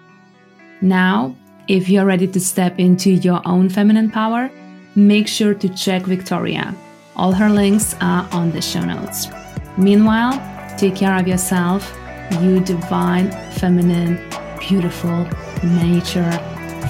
Now, 0.81 1.37
if 1.69 1.89
you're 1.89 2.05
ready 2.05 2.27
to 2.29 2.41
step 2.41 2.79
into 2.79 3.11
your 3.11 3.41
own 3.45 3.69
feminine 3.69 4.11
power, 4.11 4.51
make 4.95 5.27
sure 5.29 5.55
to 5.55 5.69
check 5.71 6.03
Victoria. 6.03 6.75
All 7.17 7.33
her 7.33 7.49
links 7.49 7.95
are 8.01 8.29
on 8.33 8.51
the 8.51 8.61
show 8.61 8.85
notes. 8.85 9.29
Meanwhile, 9.77 10.41
take 10.77 10.97
care 10.97 11.17
of 11.19 11.27
yourself, 11.27 11.97
you 12.41 12.61
divine, 12.61 13.31
feminine, 13.53 14.19
beautiful 14.61 15.29
nature 15.63 16.33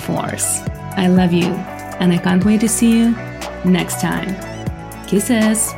force. 0.05 0.61
I 0.97 1.09
love 1.09 1.33
you, 1.33 1.49
and 2.01 2.13
I 2.13 2.19
can't 2.19 2.45
wait 2.45 2.61
to 2.61 2.69
see 2.69 2.99
you 2.99 3.11
next 3.65 4.01
time. 4.01 4.35
Kisses. 5.07 5.73